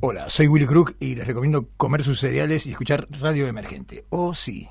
[0.00, 4.04] Hola, soy Willy Crook y les recomiendo comer sus cereales y escuchar Radio Emergente.
[4.10, 4.68] Oh, sí.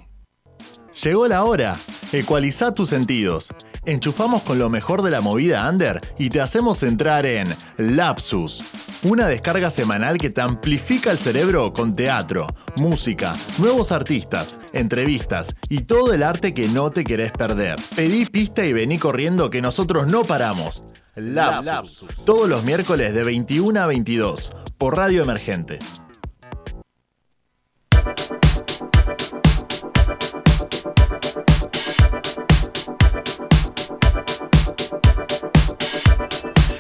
[1.03, 1.75] Llegó la hora.
[2.13, 3.49] Ecualiza tus sentidos.
[3.85, 8.63] Enchufamos con lo mejor de la movida under y te hacemos entrar en Lapsus,
[9.03, 12.45] una descarga semanal que te amplifica el cerebro con teatro,
[12.77, 17.77] música, nuevos artistas, entrevistas y todo el arte que no te querés perder.
[17.95, 20.83] Pedí pista y vení corriendo que nosotros no paramos.
[21.17, 25.79] Lapsus, todos los miércoles de 21 a 22 por Radio Emergente.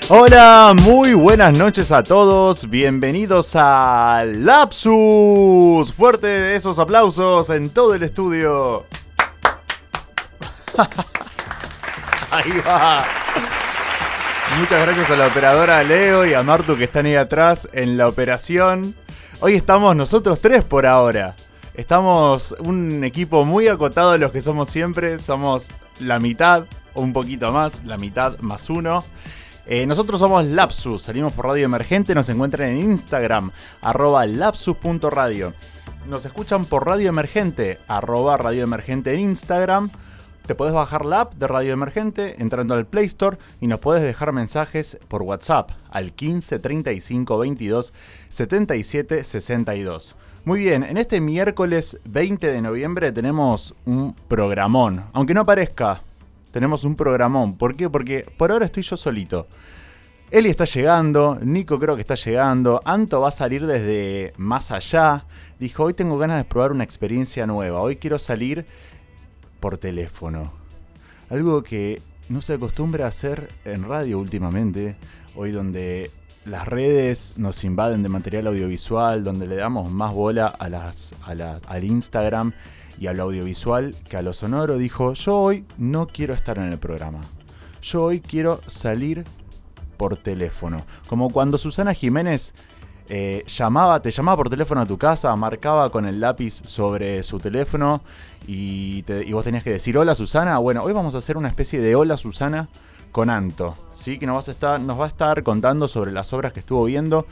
[0.09, 2.69] Hola, muy buenas noches a todos.
[2.69, 5.93] Bienvenidos a Lapsus.
[5.93, 8.85] Fuerte esos aplausos en todo el estudio.
[12.31, 13.05] Ahí va.
[14.57, 18.07] Muchas gracias a la operadora Leo y a Martu que están ahí atrás en la
[18.07, 18.95] operación.
[19.41, 21.35] Hoy estamos nosotros tres por ahora.
[21.73, 25.19] Estamos un equipo muy acotado los que somos siempre.
[25.19, 25.67] Somos
[25.99, 29.03] la mitad o un poquito más, la mitad más uno.
[29.67, 35.53] Eh, nosotros somos Lapsus, salimos por Radio Emergente, nos encuentran en Instagram, arroba lapsus.radio.
[36.07, 39.89] Nos escuchan por Radio Emergente, arroba Radio Emergente en Instagram.
[40.45, 44.03] Te puedes bajar la app de Radio Emergente entrando al Play Store y nos puedes
[44.03, 47.93] dejar mensajes por WhatsApp al 15 35 22
[48.29, 50.15] 77 62.
[50.43, 55.05] Muy bien, en este miércoles 20 de noviembre tenemos un programón.
[55.13, 56.01] Aunque no parezca,
[56.51, 57.57] tenemos un programón.
[57.57, 57.89] ¿Por qué?
[57.89, 59.47] Porque por ahora estoy yo solito.
[60.29, 65.25] Eli está llegando, Nico creo que está llegando, Anto va a salir desde más allá.
[65.59, 68.65] Dijo, hoy tengo ganas de probar una experiencia nueva, hoy quiero salir
[69.59, 70.51] por teléfono.
[71.29, 74.95] Algo que no se acostumbra a hacer en radio últimamente,
[75.35, 76.11] hoy donde
[76.45, 81.83] las redes nos invaden de material audiovisual, donde le damos más bola a las, al
[81.83, 82.53] Instagram
[82.99, 86.77] y al audiovisual que a lo sonoro, dijo, yo hoy no quiero estar en el
[86.77, 87.21] programa.
[87.81, 89.25] Yo hoy quiero salir
[89.97, 90.85] por teléfono.
[91.07, 92.53] Como cuando Susana Jiménez
[93.09, 97.39] eh, llamaba, te llamaba por teléfono a tu casa, marcaba con el lápiz sobre su
[97.39, 98.01] teléfono
[98.47, 100.57] y, vos tenías que decir hola Susana.
[100.57, 102.69] Bueno, hoy vamos a hacer una especie de hola Susana
[103.11, 104.19] con Anto, ¿sí?
[104.19, 107.25] que nos, a estar, nos va a estar contando sobre las obras que estuvo viendo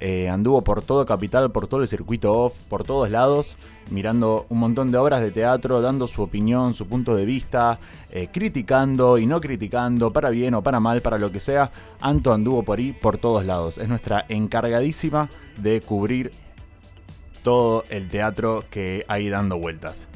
[0.00, 3.56] eh, anduvo por todo Capital, por todo el circuito off, por todos lados,
[3.90, 7.80] mirando un montón de obras de teatro, dando su opinión, su punto de vista,
[8.10, 11.72] eh, criticando y no criticando, para bien o para mal, para lo que sea.
[12.00, 13.78] Anto anduvo por ahí, por todos lados.
[13.78, 15.28] Es nuestra encargadísima
[15.60, 16.30] de cubrir
[17.42, 20.07] todo el teatro que hay dando vueltas.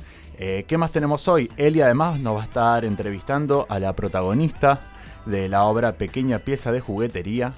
[0.44, 1.48] Eh, ¿Qué más tenemos hoy?
[1.56, 4.80] Eli además nos va a estar entrevistando a la protagonista
[5.25, 7.53] de la obra Pequeña pieza de juguetería,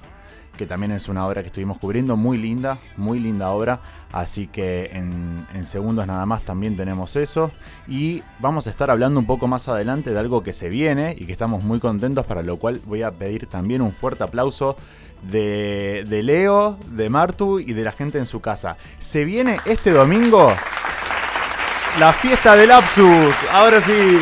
[0.55, 3.79] que también es una obra que estuvimos cubriendo, muy linda, muy linda obra,
[4.11, 7.51] así que en, segundos nada más también tenemos eso.
[7.87, 11.25] Y vamos a estar hablando un poco más adelante de algo que se viene y
[11.25, 14.77] que estamos muy contentos, para lo cual voy a pedir también un fuerte aplauso
[15.23, 18.77] de, de Leo, de Martu y de la gente en su casa.
[18.99, 20.53] Se viene este domingo
[21.99, 24.19] la fiesta del Lapsus, ahora sí.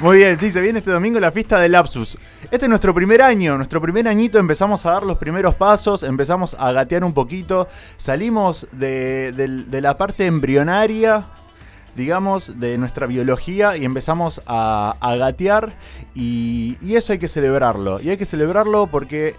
[0.00, 2.16] Muy bien, sí, se viene este domingo la fiesta del Lapsus.
[2.50, 6.56] Este es nuestro primer año, nuestro primer añito, empezamos a dar los primeros pasos, empezamos
[6.58, 11.26] a gatear un poquito, salimos de, la parte embrionaria,
[11.94, 15.74] digamos, de nuestra biología y empezamos a, gatear
[16.14, 18.00] y, eso hay que celebrarlo.
[18.00, 19.36] Y hay que celebrarlo porque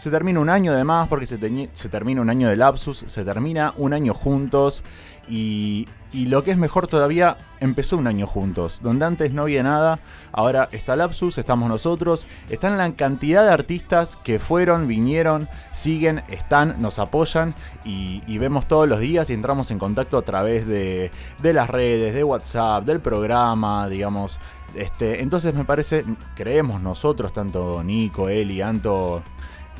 [0.00, 1.38] se termina un año de más, porque se,
[1.72, 4.82] se termina un año de lapsus, se termina un año juntos
[5.28, 9.62] y, y lo que es mejor todavía, empezó un año juntos, donde antes no había
[9.62, 10.00] nada,
[10.32, 16.80] ahora está Lapsus, estamos nosotros, están la cantidad de artistas que fueron, vinieron, siguen, están,
[16.80, 21.10] nos apoyan y, vemos todos los días y entramos en contacto a través de,
[21.42, 24.38] las redes, de WhatsApp, del programa, digamos.
[24.74, 29.22] Este, entonces me parece, creemos nosotros, tanto Nico, Eli, Anto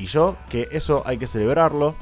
[0.00, 1.94] y yo, que eso hay que celebrarlo.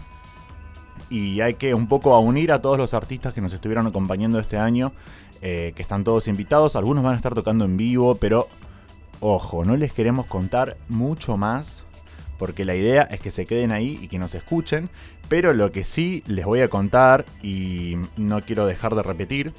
[1.10, 4.56] Y hay que un poco unir a todos los artistas que nos estuvieron acompañando este
[4.56, 4.92] año,
[5.40, 8.46] eh, que están todos invitados, algunos van a estar tocando en vivo, pero
[9.20, 11.82] ojo, no les queremos contar mucho más,
[12.38, 14.90] porque la idea es que se queden ahí y que nos escuchen,
[15.28, 19.52] pero lo que sí les voy a contar, y no quiero dejar de repetir,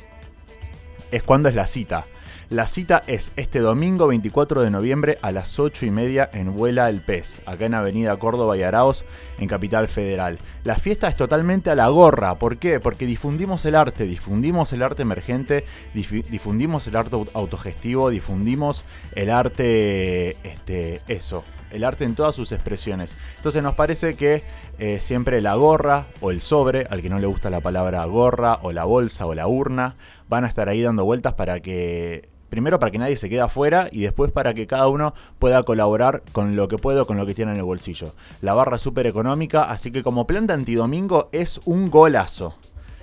[1.11, 2.05] es cuándo es la cita.
[2.49, 6.89] La cita es este domingo 24 de noviembre a las 8 y media en Vuela
[6.89, 9.05] el Pez, acá en Avenida Córdoba y Araos,
[9.37, 10.39] en Capital Federal.
[10.63, 12.39] La fiesta es totalmente a la gorra.
[12.39, 12.79] ¿Por qué?
[12.79, 15.63] Porque difundimos el arte, difundimos el arte emergente,
[15.93, 23.15] difundimos el arte autogestivo, difundimos el arte, este, eso, el arte en todas sus expresiones.
[23.37, 24.41] Entonces nos parece que
[24.79, 28.57] eh, siempre la gorra o el sobre, al que no le gusta la palabra gorra
[28.63, 29.97] o la bolsa o la urna,
[30.27, 33.87] van a estar ahí dando vueltas para que primero para que nadie se quede afuera
[33.91, 37.25] y después para que cada uno pueda colaborar con lo que puede o con lo
[37.25, 38.13] que tiene en el bolsillo.
[38.41, 42.55] La barra es súper económica, así que como planta antidomingo es un golazo.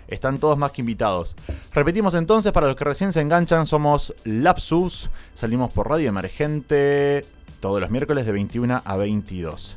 [0.08, 1.34] Están todos más que invitados.
[1.72, 5.10] Repetimos entonces, para los que recién se enganchan, somos Lapsus.
[5.34, 7.24] Salimos por Radio Emergente
[7.60, 9.76] todos los miércoles de 21 a 22.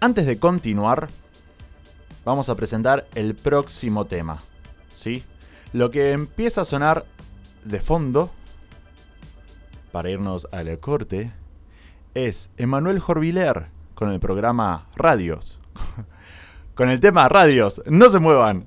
[0.00, 1.08] Antes de continuar,
[2.24, 4.38] vamos a presentar el próximo tema.
[4.94, 5.24] ¿sí?
[5.72, 7.04] Lo que empieza a sonar
[7.64, 8.30] de fondo,
[9.90, 11.32] para irnos al corte,
[12.14, 15.60] es Emanuel Jorviler con el programa Radios.
[16.74, 17.82] con el tema Radios.
[17.86, 18.66] No se muevan.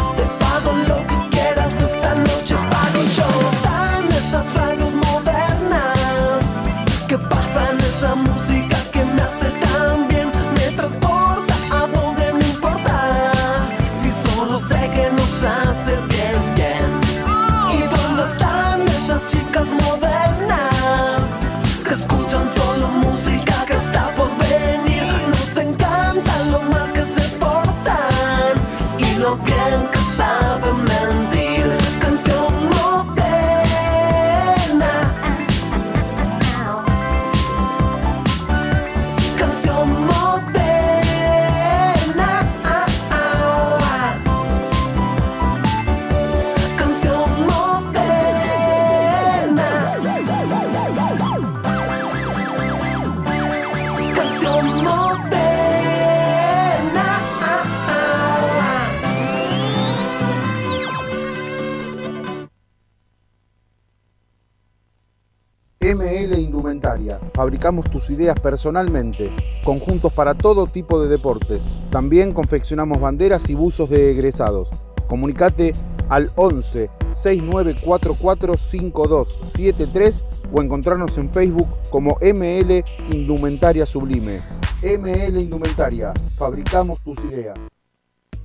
[67.41, 69.31] Fabricamos tus ideas personalmente.
[69.63, 71.63] Conjuntos para todo tipo de deportes.
[71.89, 74.69] También confeccionamos banderas y buzos de egresados.
[75.07, 75.71] Comunicate
[76.07, 84.39] al 11 6944 5273 o encontrarnos en Facebook como ML Indumentaria Sublime.
[84.83, 86.13] ML Indumentaria.
[86.37, 87.57] Fabricamos tus ideas.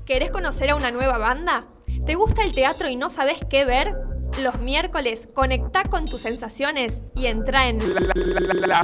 [0.07, 1.67] ¿Querés conocer a una nueva banda?
[2.07, 4.06] ¿Te gusta el teatro y no sabes qué ver?
[4.39, 7.79] Los miércoles conecta con tus sensaciones y entra en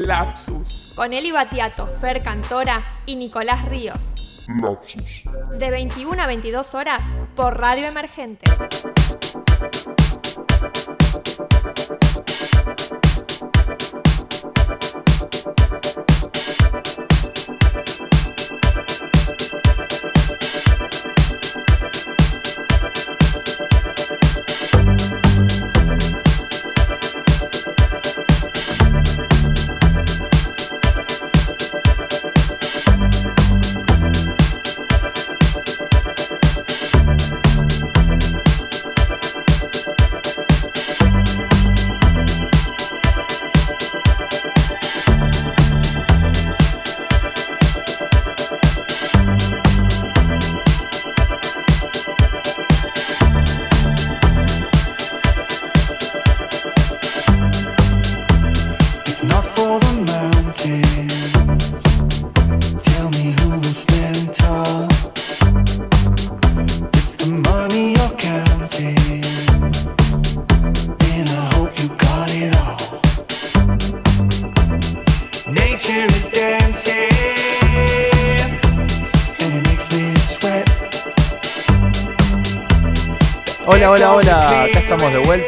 [0.06, 4.46] Lapsus con Eli Batiato, Fer Cantora y Nicolás Ríos.
[4.62, 5.24] Lapsus.
[5.58, 7.04] De 21 a 22 horas
[7.36, 8.50] por Radio Emergente.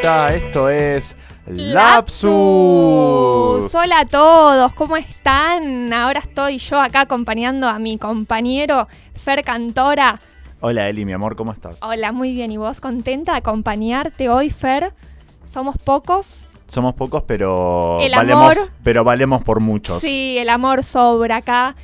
[0.05, 0.35] Vuelta.
[0.35, 1.15] Esto es
[1.47, 2.25] Lapsus.
[3.75, 5.91] Hola a todos, ¿cómo están?
[5.93, 10.19] Ahora estoy yo acá acompañando a mi compañero Fer Cantora.
[10.61, 11.81] Hola Eli, mi amor, ¿cómo estás?
[11.83, 12.51] Hola, muy bien.
[12.51, 14.93] ¿Y vos contenta de acompañarte hoy, Fer?
[15.43, 16.45] Somos pocos.
[16.67, 20.01] Somos pocos, pero valemos, pero valemos por muchos.
[20.01, 21.75] Sí, el amor sobra acá.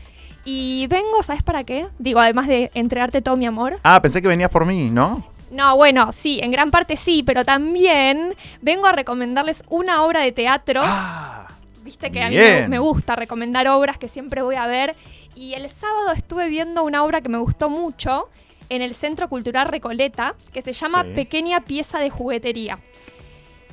[0.44, 1.88] Y vengo, ¿sabes para qué?
[2.00, 3.78] Digo, además de entregarte todo mi amor.
[3.84, 5.24] Ah, pensé que venías por mí, ¿no?
[5.52, 10.32] No, bueno, sí, en gran parte sí, pero también vengo a recomendarles una obra de
[10.32, 10.82] teatro.
[10.84, 11.48] Ah,
[11.84, 12.38] Viste que a mí
[12.70, 14.96] me, gusta recomendar obras que siempre voy a ver.
[15.36, 18.30] Y el sábado estuve viendo una obra que me gustó mucho
[18.70, 22.80] en el Centro Cultural Recoleta, que se llama Pequeña Pieza de Juguetería.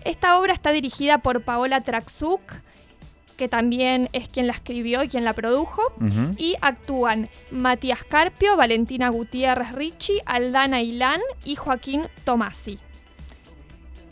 [0.05, 2.41] Esta obra está dirigida por Paola Traxuk
[3.39, 5.81] que también es quien la escribió y quien la produjo.
[6.37, 12.81] Y actúan Matías Carpio, Valentina Gutiérrez Ricci, Aldana Ilán y Joaquín Tomasi.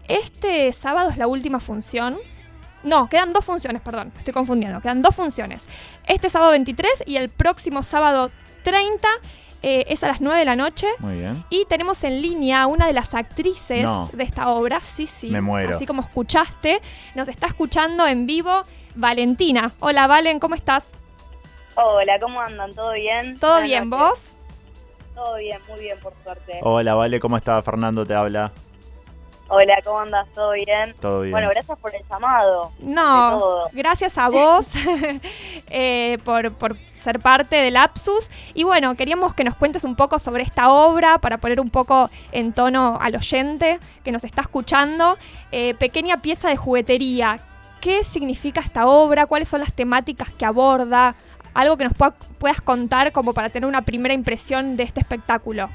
[0.06, 2.16] Este sábado es la última función.
[2.84, 4.80] No, quedan dos funciones, perdón, estoy confundiendo.
[4.80, 5.66] Quedan dos funciones.
[6.06, 8.30] Este sábado 23 y el próximo sábado
[8.62, 9.08] 30
[9.62, 10.86] eh, es a las 9 de la noche.
[11.00, 11.44] Muy bien.
[11.50, 14.78] Y tenemos en línea a una de las actrices de esta obra.
[14.80, 15.30] Sí, sí.
[15.30, 15.74] Me muero.
[15.74, 16.80] Así como escuchaste,
[17.16, 18.62] nos está escuchando en vivo
[18.96, 19.72] Valentina.
[19.80, 20.90] Hola Valen, ¿cómo estás?
[21.76, 22.74] Hola, ¿cómo andan?
[22.74, 23.38] ¿Todo bien?
[23.38, 23.90] ¿Todo bien?
[23.90, 24.30] ¿Vos?
[25.14, 26.58] Todo bien, muy bien, por suerte.
[26.62, 27.64] Hola, Vale, ¿cómo estás?
[27.64, 28.52] Fernando te habla.
[29.48, 30.26] Hola, ¿cómo andas?
[30.32, 30.94] ¿Todo bien?
[31.00, 31.30] Todo bien.
[31.30, 32.72] Bueno, gracias por el llamado.
[32.80, 34.72] No, gracias a vos
[35.70, 38.30] eh, por, por, ser parte del Lapsus.
[38.54, 42.10] Y bueno, queríamos que nos cuentes un poco sobre esta obra para poner un poco
[42.32, 45.16] en tono al oyente que nos está escuchando.
[45.52, 47.38] Eh, pequeña pieza de juguetería
[47.86, 51.14] qué significa esta obra, cuáles son las temáticas que aborda,
[51.54, 51.92] algo que nos
[52.36, 55.70] puedas contar como para tener una primera impresión de este espectáculo.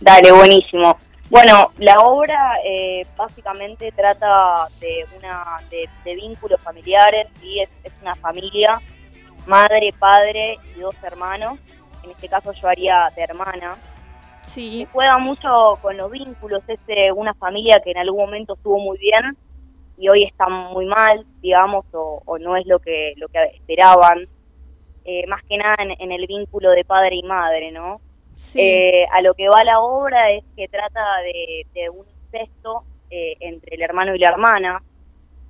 [0.00, 0.98] Dale, buenísimo.
[1.30, 7.70] Bueno, la obra eh, básicamente trata de una de, vínculos familiares, y es,
[8.02, 8.80] una familia,
[9.46, 11.60] madre, padre y dos hermanos.
[12.02, 13.76] En este caso yo haría de hermana.
[14.42, 14.80] Sí.
[14.80, 18.80] Se juega mucho con los vínculos, es eh, una familia que en algún momento estuvo
[18.80, 19.36] muy bien
[19.96, 24.28] y hoy están muy mal, digamos, o, no es lo que, lo que esperaban,
[25.04, 28.00] eh, más que nada en, el vínculo de padre y madre, ¿no?
[28.54, 33.76] Eh, a lo que va la obra es que trata de, un incesto eh, entre
[33.76, 34.82] el hermano y la hermana,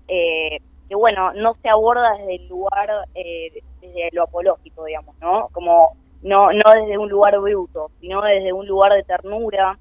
[0.06, 5.48] que bueno, no se aborda desde el lugar, desde lo apológico, digamos, ¿no?
[5.52, 9.78] Como no, no desde un lugar bruto, sino desde un lugar de ternura,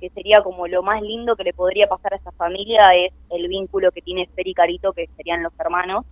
[0.00, 3.48] que sería como lo más lindo que le podría pasar a esa familia es el
[3.48, 6.04] vínculo que tiene Fer y Carito, que serían los hermanos.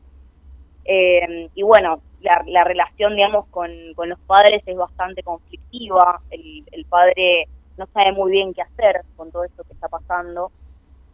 [0.84, 6.20] Eh, y bueno, la, relación, digamos, con, los padres es bastante conflictiva.
[6.30, 7.48] El, padre
[7.78, 10.50] no sabe muy bien qué hacer con todo esto que está pasando.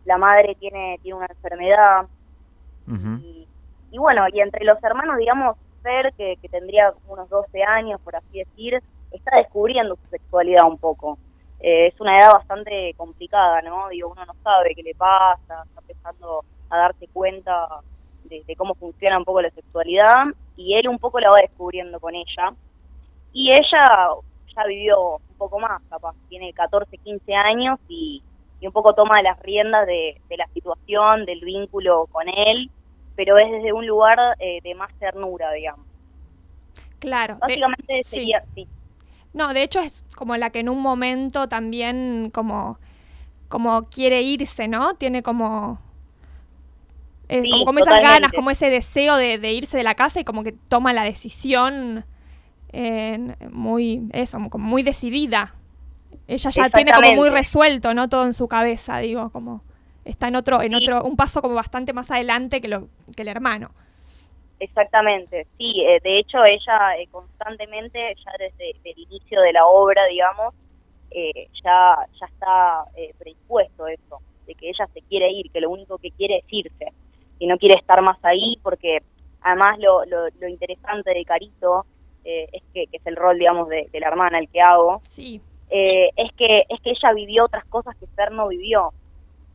[0.04, 2.06] La madre tiene, tiene una enfermedad
[3.90, 8.16] y bueno, y entre los hermanos, digamos, Fer, que, que tendría unos 12 años, por
[8.16, 11.18] así decir, está descubriendo su sexualidad un poco.
[11.60, 13.88] Eh, es una edad bastante complicada, ¿no?
[13.88, 17.80] Digo, uno no sabe qué le pasa, está empezando a darse cuenta
[18.24, 22.14] de, cómo funciona un poco la sexualidad y él un poco la va descubriendo con
[22.14, 22.52] ella.
[23.32, 24.08] Y ella
[24.54, 28.22] ya vivió un poco más, capaz, tiene 14, 15 años y,
[28.60, 32.70] un poco toma las riendas de, la situación, del vínculo con él,
[33.14, 35.86] pero es desde un lugar eh, de más ternura, digamos.
[36.98, 37.36] Claro.
[37.38, 38.66] Básicamente sería, sí.
[39.38, 42.80] No, de hecho es como la que en un momento también como,
[43.48, 44.94] como quiere irse, ¿no?
[44.94, 45.80] Tiene como...
[47.28, 50.52] Eh, como, esas ganas, como ese deseo de, irse de la casa y como que
[50.52, 52.04] toma la decisión
[53.52, 55.54] muy, eso, como muy decidida.
[56.26, 58.08] Ella ya tiene como muy resuelto, ¿no?
[58.08, 59.62] Todo en su cabeza, digo, como
[60.04, 63.28] está en otro, en otro, un paso como bastante más adelante que, lo, que el
[63.28, 63.70] hermano.
[64.60, 70.04] Exactamente, sí, eh, de hecho ella eh, constantemente, ya desde el inicio de la obra,
[70.06, 70.52] digamos,
[71.12, 72.84] eh, ya, ya está
[73.18, 76.92] predispuesto eso, de que ella se quiere ir, que lo único que quiere es irse,
[77.38, 78.98] y no quiere estar más ahí, porque
[79.42, 81.86] además lo, lo, interesante de Carito,
[82.24, 85.40] es que, que, es el rol, digamos, de, de la hermana, el que hago, sí.
[85.70, 88.92] es, que, es que ella vivió otras cosas que Fer no vivió,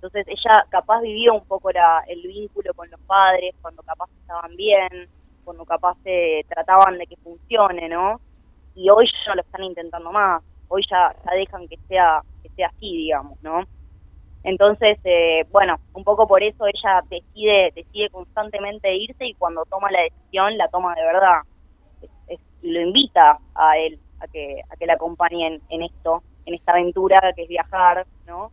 [0.03, 5.07] entonces ella capaz vivió un poco el vínculo con los padres, cuando capaz estaban bien,
[5.45, 8.19] cuando capaz se trataban de que funcione, ¿no?
[8.75, 12.50] Y hoy ya no lo están intentando más, hoy ya, ya dejan que sea, que
[12.50, 13.63] sea así, digamos, ¿no?
[14.43, 19.89] Entonces, eh, bueno, un poco por eso ella decide, decide constantemente irse y cuando toma
[19.89, 21.43] la decisión la toma de verdad.
[22.62, 26.74] y lo invita a él a que, a que la acompañen en esto, en esta
[26.74, 28.51] aventura que es viajar, ¿no?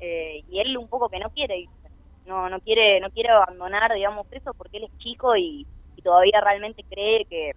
[0.00, 1.90] Eh, y él un poco que no quiere irse,
[2.26, 5.66] no, no quiere, no quiere abandonar, digamos, eso porque él es chico y,
[6.02, 7.52] todavía realmente cree que,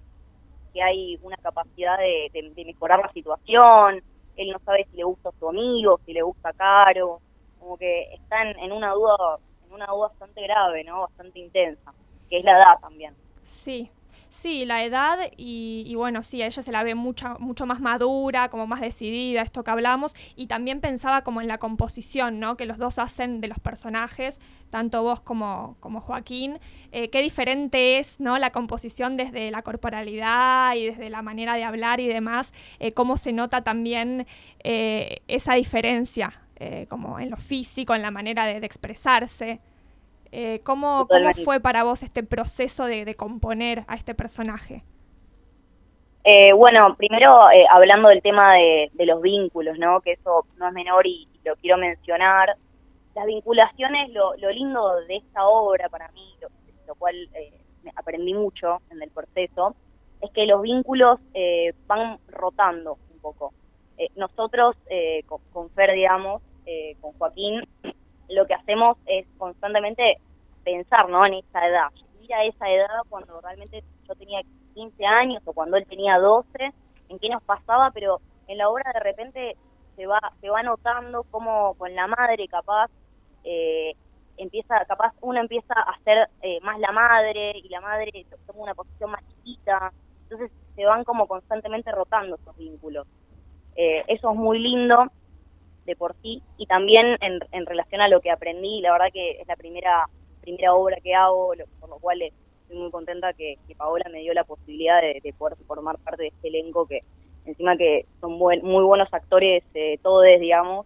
[0.83, 4.03] hay una capacidad de, mejorar la situación,
[4.35, 7.21] él no sabe si le gusta a su amigo, si le gusta Caro,
[7.57, 9.15] como que está en, una duda,
[9.65, 11.01] en una duda bastante grave, ¿no?
[11.01, 11.93] Bastante intensa,
[12.29, 13.15] que es la edad también.
[13.43, 13.89] Sí,
[14.33, 18.49] Sí, la edad y, bueno, sí, a ella se la ve mucha, mucho más madura,
[18.49, 22.57] como más decidida, esto que hablamos, y también pensaba como en la composición, ¿no?
[22.57, 24.39] Que los dos hacen de los personajes,
[24.71, 26.57] tanto vos como, como Joaquín,
[26.91, 28.39] eh, qué diferente es, ¿no?
[28.39, 33.17] La composición desde la corporalidad y desde la manera de hablar y demás, eh, cómo
[33.17, 34.25] se nota también
[34.63, 36.41] eh, esa diferencia,
[36.89, 39.59] como en lo físico, en la manera de expresarse.
[40.35, 41.07] Eh, ¿cómo,
[41.45, 44.83] fue para vos este proceso de, componer a este personaje?
[46.23, 50.01] Eh, bueno, primero eh, hablando del tema de, los vínculos, ¿no?
[50.01, 52.55] Que eso no es menor y, lo quiero mencionar.
[53.13, 57.29] Las vinculaciones, lo, lindo de esta obra para mí, lo, cual
[57.95, 59.75] aprendí mucho en el proceso,
[60.19, 61.19] es que los vínculos
[61.85, 63.53] van rotando un poco.
[64.15, 64.75] nosotros,
[65.27, 66.41] con, con, Fer, digamos,
[67.01, 67.67] con Joaquín,
[68.33, 70.17] lo que hacemos es constantemente
[70.63, 71.25] pensar, ¿no?
[71.25, 71.87] En esa edad.
[72.21, 74.41] Ir a esa edad cuando realmente yo tenía
[74.73, 76.47] 15 años o cuando él tenía 12,
[77.09, 79.57] en qué nos pasaba, pero en la obra de repente
[79.95, 82.89] se va se va notando como con la madre capaz
[83.43, 83.93] eh,
[84.37, 88.73] empieza capaz uno empieza a ser eh, más la madre y la madre toma una
[88.73, 89.91] posición más chiquita
[90.23, 93.07] entonces se van como constantemente rotando esos vínculos
[93.75, 95.05] eh, eso es muy lindo
[95.85, 99.41] de por sí y también en, en relación a lo que aprendí, la verdad que
[99.41, 100.07] es la primera
[100.43, 104.43] primera obra que hago, por lo cual estoy muy contenta que, Paola me dio la
[104.43, 107.01] posibilidad de, poder formar parte de este elenco que
[107.45, 110.85] encima que son muy buenos actores eh, todos, digamos,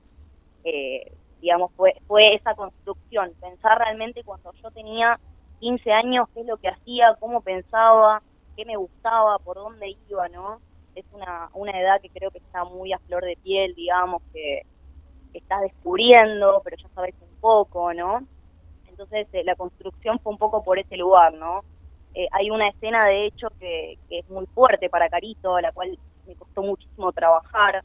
[0.63, 5.19] eh, digamos, fue, fue esa construcción, pensar realmente cuando yo tenía
[5.59, 8.21] 15 años qué es lo que hacía, cómo pensaba,
[8.55, 10.59] qué me gustaba, por dónde iba, ¿no?
[10.95, 14.63] Es una, una edad que creo que está muy a flor de piel, digamos, que
[15.33, 18.21] estás descubriendo, pero ya sabes un poco, ¿no?
[18.87, 21.63] Entonces eh, la construcción fue un poco por ese lugar, ¿no?
[22.13, 25.97] Eh, hay una escena, de hecho, que, es muy fuerte para Carito, a la cual
[26.25, 27.83] me costó muchísimo trabajar,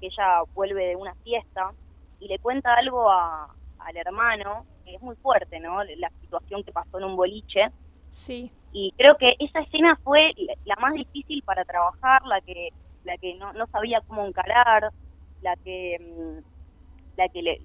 [0.00, 1.72] que ella vuelve de una fiesta
[2.20, 5.82] y le cuenta algo al hermano, que es muy fuerte, ¿no?
[5.82, 7.68] La situación que pasó en un boliche.
[8.10, 8.52] Sí.
[8.72, 10.32] Y creo que esa escena fue
[10.64, 12.70] la más difícil para trabajar, la que
[13.04, 14.90] la que no, no sabía cómo encarar,
[15.42, 16.51] la que mm,
[17.16, 17.60] la que le,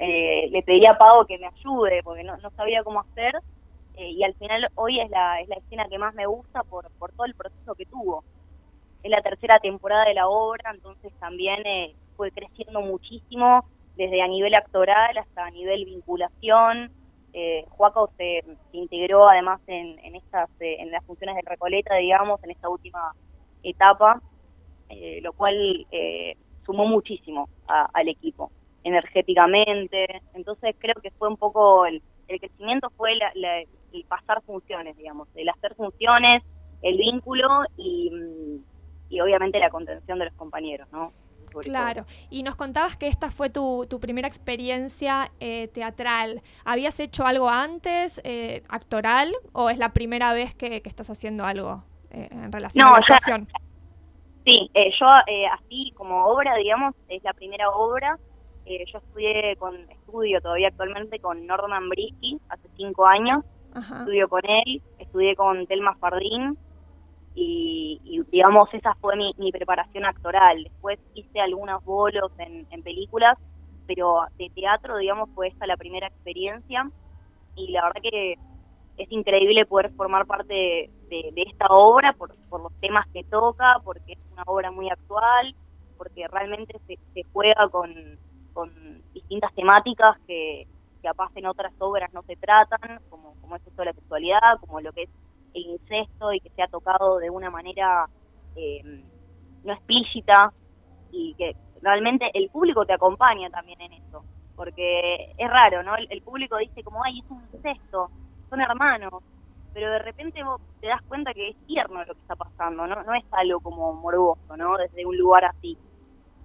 [0.00, 3.34] eh, le pedí a Pau que me ayude porque no, no sabía cómo hacer
[3.96, 6.90] eh, y al final hoy es la, es la escena que más me gusta por,
[6.98, 8.24] por todo el proceso que tuvo.
[9.02, 13.64] Es la tercera temporada de la obra, entonces también eh, fue creciendo muchísimo
[13.96, 16.90] desde a nivel actoral hasta a nivel vinculación
[17.32, 22.42] Eh, Juaco se, integró además en, en estas eh, en las funciones de Recoleta, digamos,
[22.42, 23.14] en esta última
[23.62, 24.20] etapa,
[24.88, 25.86] eh, lo cual
[26.66, 28.50] sumó muchísimo al equipo
[28.84, 30.22] energéticamente.
[30.34, 35.74] Entonces creo que fue un poco el, crecimiento fue el pasar funciones, digamos, el hacer
[35.74, 36.42] funciones,
[36.82, 38.60] el vínculo y,
[39.08, 41.10] y obviamente la contención de los compañeros, ¿no?
[41.62, 46.42] claro, y nos contabas que esta fue tu, tu primera experiencia eh, teatral.
[46.64, 51.82] ¿Habías hecho algo antes, eh, actoral, o es la primera vez que, estás haciendo algo
[52.10, 53.48] eh, en relación a la actuación?
[54.44, 55.06] sí, yo
[55.52, 58.18] así como obra, digamos, es la primera obra.
[58.90, 63.44] Yo estudié con, estudio todavía actualmente con Norman Brisky hace cinco años.
[63.74, 66.58] Estudio con él, estudié con Telma Fardín,
[67.34, 70.64] y, digamos esa fue mi, preparación actoral.
[70.64, 73.38] Después hice algunos bolos en, películas,
[73.86, 76.90] pero de teatro, digamos, fue esta la primera experiencia
[77.56, 78.34] y la verdad que
[78.96, 84.18] es increíble poder formar parte de, esta obra por, los temas que toca, porque es
[84.32, 85.54] una obra muy actual,
[85.96, 88.18] porque realmente se, juega con,
[89.12, 90.66] distintas temáticas que,
[91.02, 94.80] capaz en otras obras no se tratan, como, como es esto de la sexualidad, como
[94.80, 95.10] lo que es
[95.54, 98.06] el incesto y que se ha tocado de una manera
[98.56, 98.82] eh,
[99.64, 100.52] no explícita
[101.10, 105.96] y que realmente el público te acompaña también en eso, porque es raro, ¿no?
[105.96, 108.10] El, público dice como, ay, es un incesto,
[108.48, 109.22] son hermanos,
[109.72, 113.02] pero de repente vos te das cuenta que es tierno lo que está pasando, no,
[113.02, 114.76] no es algo como morboso, ¿no?
[114.76, 115.76] Desde un lugar así.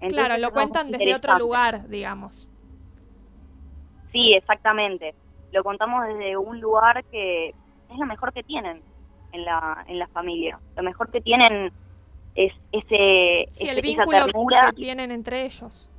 [0.10, 2.48] Claro, lo cuentan desde otro lugar, digamos.
[4.12, 5.14] Sí, exactamente.
[5.52, 8.82] Lo contamos desde un lugar que es lo mejor que tienen
[9.32, 10.60] en la, en la familia.
[10.76, 11.72] Lo mejor que tienen
[12.36, 15.92] es ese, sí, el vínculo que tienen entre ellos.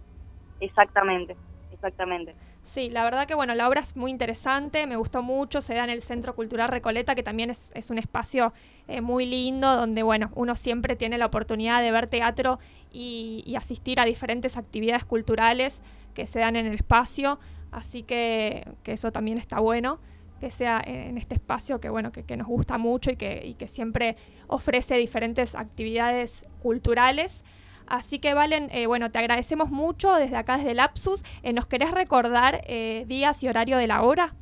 [0.61, 1.37] Exactamente,
[1.73, 2.35] exactamente.
[2.67, 5.85] Sí, la verdad que bueno, la obra es muy interesante, me gustó mucho, se da
[5.85, 8.53] en el Centro Cultural Recoleta, que también es, un espacio
[8.89, 12.59] eh, muy lindo, donde bueno, uno siempre tiene la oportunidad de ver teatro
[12.91, 15.81] y, asistir a diferentes actividades culturales
[16.13, 17.39] que se dan en el espacio,
[17.71, 20.01] así que, que eso también está bueno
[20.41, 23.69] que sea en este espacio que, bueno, que, nos gusta mucho y que, y que,
[23.69, 24.17] siempre
[24.49, 27.45] ofrece diferentes actividades culturales.
[27.87, 31.23] Así que, Valen, eh, bueno, te agradecemos mucho desde acá, desde Lapsus.
[31.43, 34.35] Eh, ¿Nos querés recordar eh, días y horario de la obra?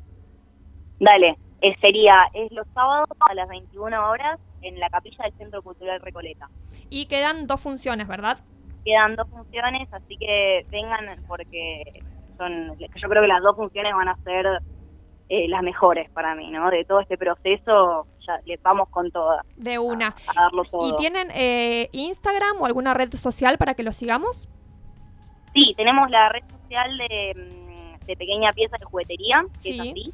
[0.99, 1.37] Dale,
[1.81, 6.49] sería, es los sábados a las 21 horas en la capilla del Centro Cultural Recoleta.
[6.89, 8.39] Y quedan dos funciones, ¿verdad?
[8.83, 12.03] Quedan dos funciones, así que vengan porque
[12.37, 14.45] son, yo creo que las dos funciones van a ser
[15.29, 16.69] eh, las mejores para mí, ¿no?
[16.69, 19.45] De todo este proceso, ya le vamos con todas.
[19.55, 20.15] De una.
[20.83, 24.47] ¿Y tienen eh, Instagram o alguna red social para que lo sigamos?
[25.53, 30.13] Sí, tenemos la red social de, mm, Pequeña Pieza de Juguetería, que es así.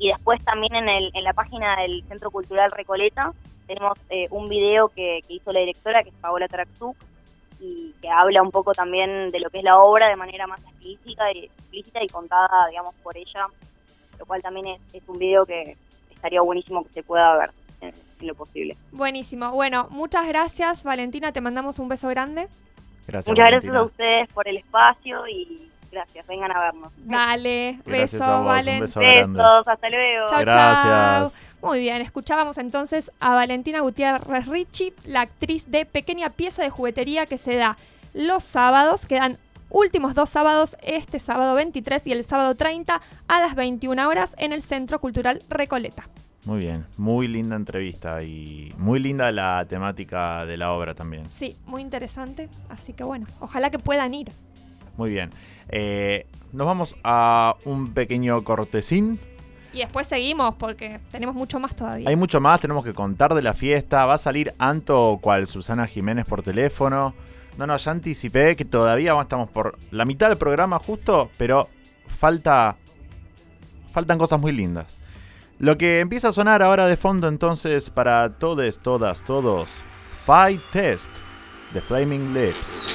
[0.00, 3.32] Y después también en, el, en la página del Centro Cultural Recoleta
[3.68, 6.96] tenemos eh, un video que, hizo la directora, que es Paola Traxuk,
[7.60, 10.60] y que habla un poco también de lo que es la obra de manera más
[10.60, 13.46] explícita y, explícita y contada, digamos, por ella
[14.18, 15.76] lo cual también es, un video que
[16.10, 17.50] estaría buenísimo que se pueda ver
[17.80, 18.76] en, lo posible.
[18.90, 19.52] Buenísimo.
[19.52, 22.48] Bueno, muchas gracias Valentina, te mandamos un beso grande.
[23.06, 23.30] Gracias.
[23.30, 26.92] Muchas gracias a ustedes por el espacio y gracias, vengan a vernos.
[26.98, 28.80] Dale, besos, Valen.
[28.80, 30.26] Besos, hasta luego.
[30.28, 31.48] Chao, gracias.
[31.60, 37.26] Muy bien, escuchábamos entonces a Valentina Gutiérrez Ricci, la actriz de Pequeña Pieza de Juguetería
[37.26, 37.76] que se da
[38.14, 39.38] los sábados, quedan
[39.70, 44.52] últimos dos sábados, este sábado 23 y el sábado 30 a las 21 horas en
[44.52, 46.08] el Centro Cultural Recoleta.
[46.44, 51.30] Muy bien, muy linda entrevista y muy linda la temática de la obra también.
[51.30, 54.32] Sí, muy interesante, así que bueno, ojalá que puedan ir.
[54.96, 55.30] Muy bien,
[55.68, 59.20] eh, nos vamos a un pequeño cortesín.
[59.74, 62.08] Y después seguimos porque tenemos mucho más todavía.
[62.08, 64.06] Hay mucho más, tenemos que contar de la fiesta.
[64.06, 67.14] Va a salir Anto cual Susana Jiménez por teléfono.
[67.58, 71.68] No, no, ya anticipé que todavía estamos por la mitad del programa justo, pero
[72.20, 72.76] falta.
[73.92, 75.00] Faltan cosas muy lindas.
[75.58, 79.68] Lo que empieza a sonar ahora de fondo entonces para todos, todas, todos.
[80.24, 81.10] Fight Test
[81.72, 82.94] de Flaming Lips.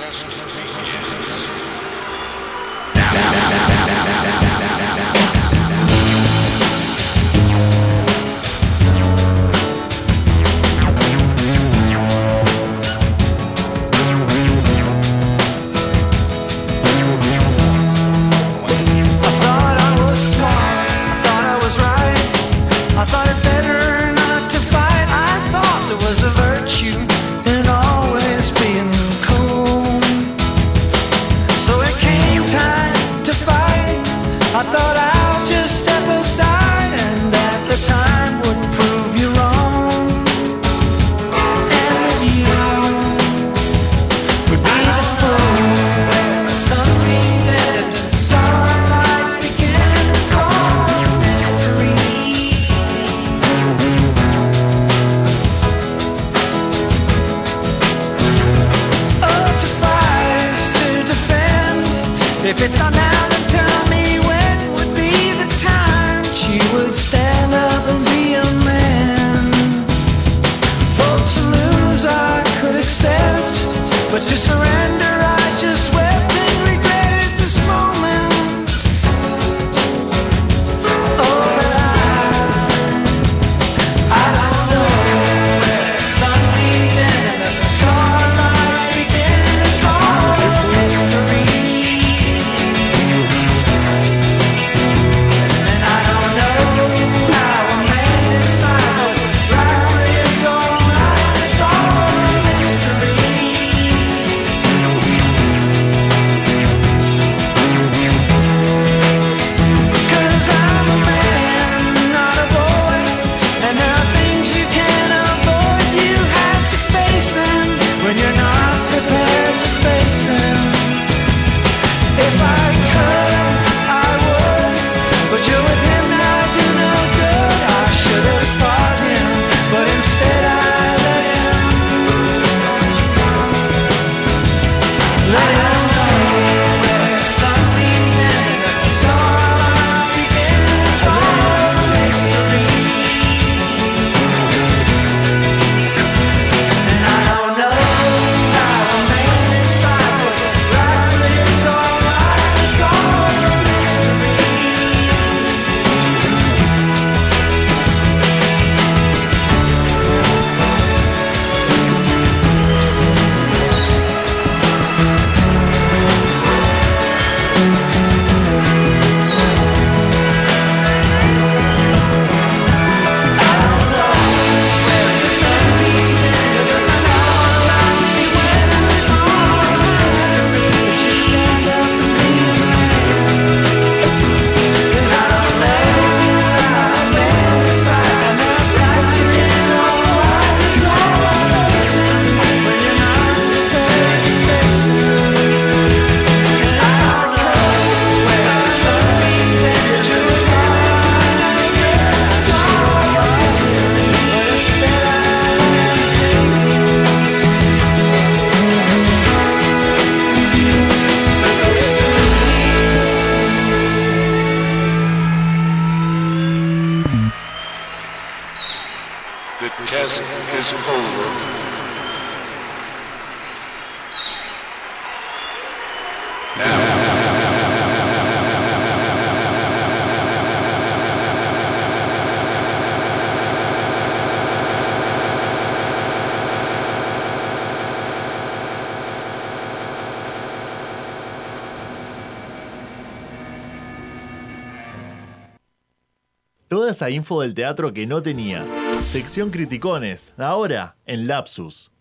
[246.93, 248.69] Esa info del teatro que no tenías.
[249.01, 251.91] Sección Criticones, ahora en Lapsus.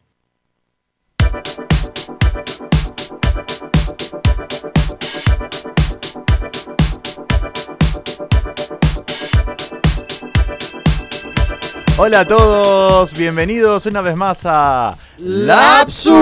[11.97, 16.13] Hola a todos, bienvenidos una vez más a Lapsus.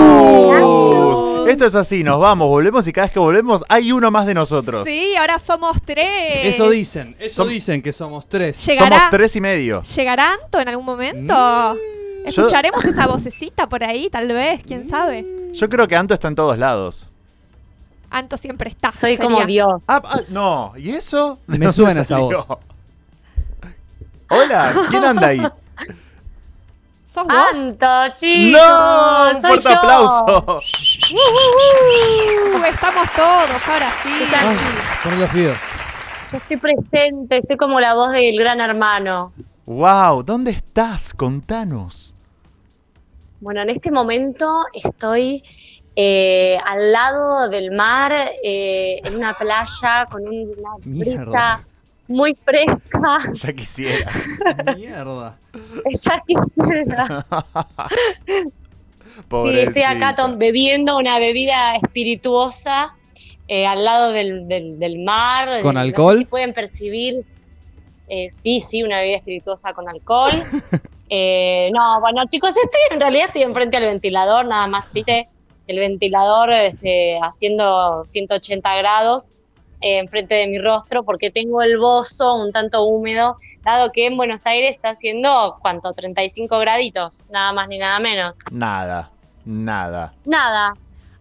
[1.51, 4.33] Esto es así, nos vamos, volvemos y cada vez que volvemos hay uno más de
[4.33, 4.85] nosotros.
[4.85, 6.45] Sí, ahora somos tres.
[6.45, 8.65] Eso dicen, eso Som- dicen que somos tres.
[8.65, 9.81] Llegará, Somos tres y medio.
[9.83, 11.33] ¿Llegará Anto en algún momento?
[11.75, 12.27] Mm.
[12.27, 14.63] ¿Escucharemos esa vocecita por ahí, tal vez?
[14.65, 15.25] ¿Quién sabe?
[15.53, 17.07] Yo creo que Anto está en todos lados.
[18.09, 18.91] Anto siempre está.
[18.91, 19.23] Soy sería.
[19.31, 19.81] como Dios.
[19.87, 21.39] Ah, ah, no, ¿y eso?
[21.47, 22.45] ¿De Me suena esa voz.
[24.29, 25.41] Hola, ¿quién anda ahí?
[27.05, 27.33] ¿Sos vos?
[27.53, 28.61] Anto, chicos.
[28.61, 29.31] ¡No!
[29.35, 29.77] ¡Un fuerte yo.
[29.77, 30.59] aplauso!
[31.13, 34.09] Uh, estamos todos, ahora sí.
[34.33, 34.55] Ay,
[35.03, 35.57] poné los videos.
[36.31, 39.33] Yo estoy presente, soy como la voz del gran hermano.
[39.65, 40.23] ¡Wow!
[40.23, 41.13] ¿Dónde estás?
[41.13, 42.13] Contanos.
[43.41, 45.43] Bueno, en este momento estoy
[45.97, 51.23] eh, al lado del mar, eh, en una playa con una Mierda.
[51.23, 51.65] brisa
[52.07, 53.17] muy fresca.
[53.33, 54.15] Ya quisieras.
[54.77, 55.37] Mierda.
[55.91, 57.25] Ya quisiera.
[59.15, 62.91] Sí, estoy acá bebiendo una bebida espirituosa
[63.47, 65.61] eh, al lado del, del- del mar.
[65.61, 66.17] ¿Con No sé alcohol?
[66.19, 67.15] si pueden percibir.
[68.07, 70.31] eh, sí, sí, una bebida espirituosa con alcohol.
[71.13, 75.27] Eh, no, bueno, chicos, estoy en realidad estoy enfrente al ventilador, nada más, viste,
[75.67, 79.35] el ventilador este, haciendo 180 grados
[79.81, 84.45] enfrente de mi rostro porque tengo el bozo un tanto húmedo, dado que en Buenos
[84.45, 85.93] Aires está haciendo, ¿cuánto?
[85.93, 88.37] 35 graditos, nada más ni nada menos.
[88.51, 89.09] Nada,
[89.45, 90.13] nada.
[90.25, 90.67] Nada,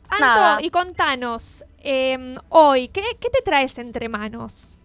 [0.08, 0.58] Anto, Nada.
[0.60, 4.76] y contanos, Em, hoy, ¿qué, ¿qué te traes entre manos?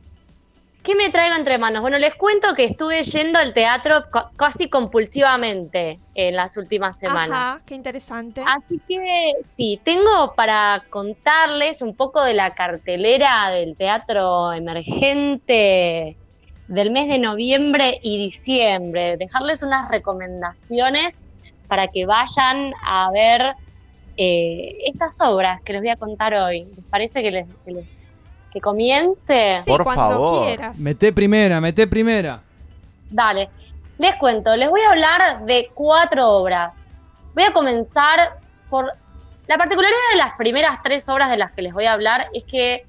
[0.82, 1.82] ¿Qué me traigo entre manos?
[1.82, 7.32] Bueno, les cuento que estuve yendo al teatro ca- casi compulsivamente en las últimas semanas.
[7.32, 8.44] Ajá, qué interesante.
[8.48, 16.16] Así que sí, tengo para contarles un poco de la cartelera del teatro emergente
[16.68, 21.30] del mes de noviembre y diciembre, dejarles unas recomendaciones
[21.68, 23.54] para que vayan a ver
[24.18, 26.66] eh, estas obras que les voy a contar hoy.
[26.76, 28.08] ¿Les parece que les, que les-
[28.52, 29.60] que comience?
[29.62, 30.46] sí, por cuando favor.
[30.46, 30.80] quieras.
[30.80, 32.42] Meté primera, meté primera.
[33.10, 33.50] Dale,
[33.98, 36.96] les cuento, les voy a hablar de cuatro obras.
[37.34, 38.38] Voy a comenzar
[38.70, 38.92] por...
[39.48, 42.44] La particularidad de las primeras tres obras de las que les voy a hablar es
[42.46, 42.86] que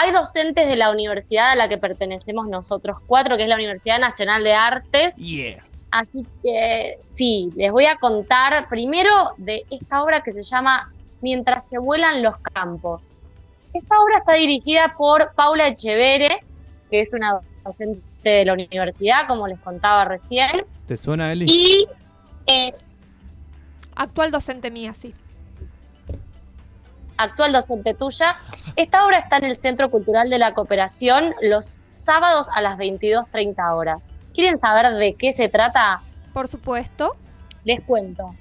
[0.00, 3.98] hay docentes de la universidad a la que pertenecemos nosotros cuatro, que es la Universidad
[3.98, 5.16] Nacional de Artes.
[5.16, 5.64] Yeah.
[5.90, 11.68] Así que sí, les voy a contar primero de esta obra que se llama Mientras
[11.68, 13.16] se vuelan los campos.
[13.74, 16.44] Esta obra está dirigida por Paula Echevere,
[16.90, 21.46] que es una docente de la universidad, como les contaba recién, ¿Te suena, Eli?
[21.48, 21.88] y
[22.46, 22.72] eh,
[23.96, 25.12] Actual docente mía, sí.
[27.18, 28.36] Actual docente tuya.
[28.76, 33.76] Esta obra está en el Centro Cultural de la Cooperación los sábados a las 22.30
[33.76, 34.00] horas.
[34.32, 36.00] ¿Quieren saber de qué se trata?
[36.32, 37.16] Por supuesto.
[37.64, 38.34] Les cuento.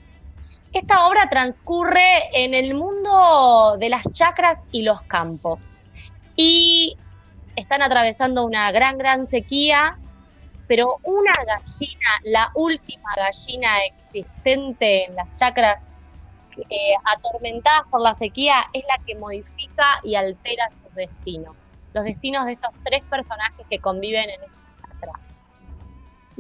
[0.72, 5.82] Esta obra transcurre en el mundo de las chacras y los campos.
[6.36, 6.98] Y
[7.56, 9.98] están atravesando una gran, gran sequía,
[10.68, 15.92] pero una gallina, la última gallina existente en las chacras
[16.70, 21.72] eh, atormentadas por la sequía, es la que modifica y altera sus destinos.
[21.94, 25.14] Los destinos de estos tres personajes que conviven en esta chacra.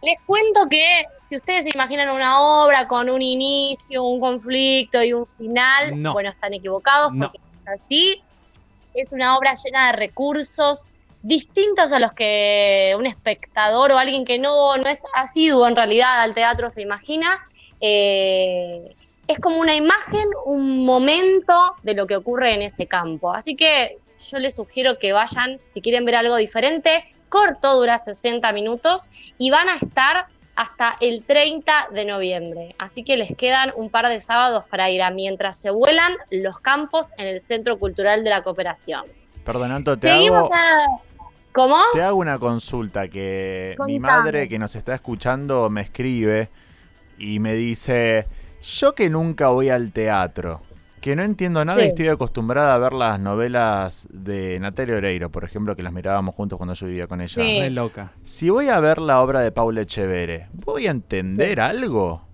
[0.01, 5.13] Les cuento que si ustedes se imaginan una obra con un inicio, un conflicto y
[5.13, 6.13] un final, No.
[6.13, 7.31] bueno, están equivocados No.
[7.31, 8.23] porque es así.
[8.93, 14.39] Es una obra llena de recursos distintos a los que un espectador o alguien que
[14.39, 17.39] no, no es asiduo en realidad al teatro se imagina.
[17.81, 18.95] Eh,
[19.27, 23.33] es como una imagen, un momento de lo que ocurre en ese campo.
[23.33, 23.97] Así que
[24.29, 29.49] yo les sugiero que vayan, si quieren ver algo diferente, corto, dura 60 minutos y
[29.49, 32.75] van a estar hasta el 30 de noviembre.
[32.79, 36.57] Así que les quedan un par de sábados para ir a mientras se vuelan los
[36.59, 39.05] campos en el Centro Cultural de la Cooperación.
[39.45, 41.01] Perdón, Anto, te Seguimos hago, a...
[41.53, 41.77] ¿Cómo?
[41.93, 46.49] te hago una consulta que mi madre que nos está escuchando me escribe
[47.19, 48.27] y me dice,
[48.61, 50.61] yo que nunca voy al teatro,
[51.01, 55.43] que no entiendo nada y estoy acostumbrada a ver las novelas de Natalia Oreiro, por
[55.43, 57.29] ejemplo, que las mirábamos juntos cuando yo vivía con ella.
[57.29, 57.59] Sí.
[57.59, 58.11] Re loca.
[58.23, 62.27] Si voy a ver la obra de Paula Echevere, ¿voy a entender algo?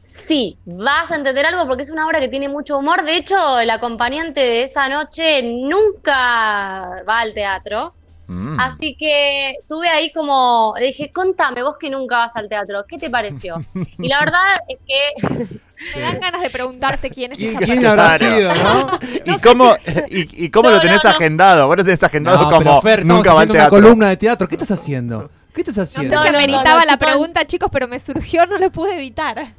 [0.00, 3.02] Sí, vas a entender algo porque es una obra que tiene mucho humor.
[3.02, 7.94] De hecho, el acompañante de esa noche nunca va al teatro.
[8.28, 8.60] Mm.
[8.60, 12.98] Así que tuve ahí como, le dije, contame, vos que nunca vas al teatro, ¿qué
[12.98, 13.56] te pareció?
[13.98, 15.58] Y la verdad es que
[15.94, 18.04] Me dan ganas de preguntarte quién es ¿Quién- esa ¿Quién persona.
[18.04, 18.98] habrá sido, no?
[19.24, 19.74] ¿Y, No sé cómo,
[20.08, 21.16] y, y cómo No, lo tenés no, no.
[21.16, 21.66] agendado?
[21.68, 23.78] Vos lo tenés agendado No, como Fer, nunca va al haciendo una teatro.
[23.82, 24.48] columna de teatro.
[24.48, 25.30] ¿Qué estás haciendo?
[25.54, 26.16] ¿Qué estás No sé haciendo?
[26.16, 27.06] No, si no, no, meritaba no, la chicos.
[27.06, 29.54] pregunta, chicos, pero me surgió, no lo pude evitar.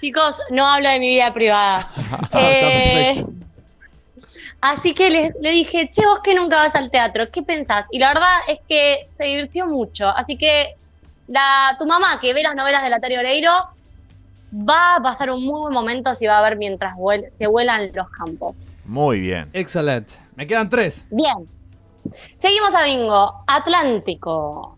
[0.00, 1.88] Chicos, no hablo de mi vida privada.
[2.22, 3.43] está Eh, perfecto.
[4.66, 7.84] Así que le, le dije, che, vos que nunca vas al teatro, ¿qué pensás?
[7.90, 10.08] Y la verdad es que se divirtió mucho.
[10.08, 10.74] Así que
[11.28, 13.52] la, tu mamá que ve las novelas de Latario Oreiro
[14.54, 17.90] va a pasar un muy buen momento si va a ver mientras vuel- se vuelan
[17.92, 18.80] los campos.
[18.86, 19.50] Muy bien.
[19.52, 20.14] Excelente.
[20.34, 21.06] Me quedan tres.
[21.10, 21.46] Bien.
[22.38, 23.32] Seguimos a Bingo.
[23.46, 24.76] Atlántico.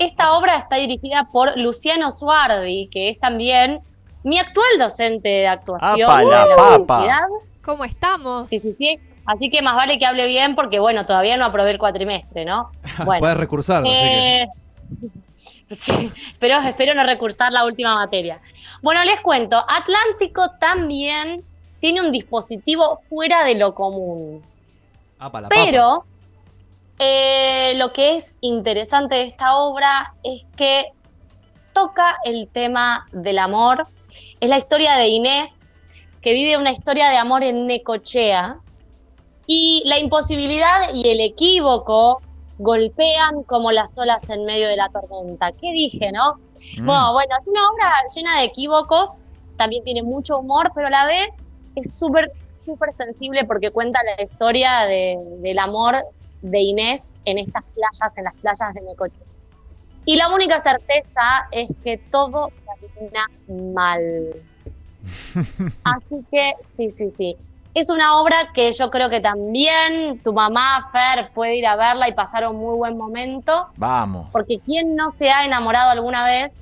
[0.00, 3.78] Esta obra está dirigida por Luciano Suardi, que es también
[4.24, 7.20] mi actual docente de actuación ¡Apa, la la papa!
[7.64, 8.48] ¿Cómo estamos?
[8.48, 8.98] Sí, sí, sí.
[9.28, 12.70] Así que más vale que hable bien porque, bueno, todavía no aprobé el cuatrimestre, ¿no?
[13.04, 14.42] Bueno, Puedes recursar, así que.
[14.42, 14.48] eh,
[15.70, 16.10] sí,
[16.40, 18.40] pero espero no recursar la última materia.
[18.80, 21.44] Bueno, les cuento, Atlántico también
[21.78, 24.42] tiene un dispositivo fuera de lo común.
[25.18, 25.60] Apa, la papa.
[25.62, 26.04] Pero
[26.98, 30.86] eh, lo que es interesante de esta obra es que
[31.74, 33.88] toca el tema del amor.
[34.40, 35.82] Es la historia de Inés,
[36.22, 38.56] que vive una historia de amor en Necochea.
[39.50, 42.20] Y la imposibilidad y el equívoco
[42.58, 45.52] golpean como las olas en medio de la tormenta.
[45.52, 46.34] ¿Qué dije, no?
[46.76, 46.84] Mm.
[46.84, 51.06] Bueno, bueno, es una obra llena de equívocos, también tiene mucho humor, pero a la
[51.06, 51.34] vez
[51.76, 52.30] es súper,
[52.64, 55.96] súper sensible porque cuenta la historia de- del amor
[56.42, 59.26] de Inés en estas playas, en las playas de Necochea.
[60.04, 63.30] Y la única certeza es que todo termina
[63.74, 64.30] mal.
[65.84, 67.36] Así que, sí, sí, sí.
[67.78, 72.08] Es una obra que yo creo que también tu mamá, Fer, puede ir a verla
[72.08, 73.68] y pasar un muy buen momento.
[73.76, 74.26] Vamos.
[74.32, 76.52] Porque ¿quién no se ha enamorado alguna vez?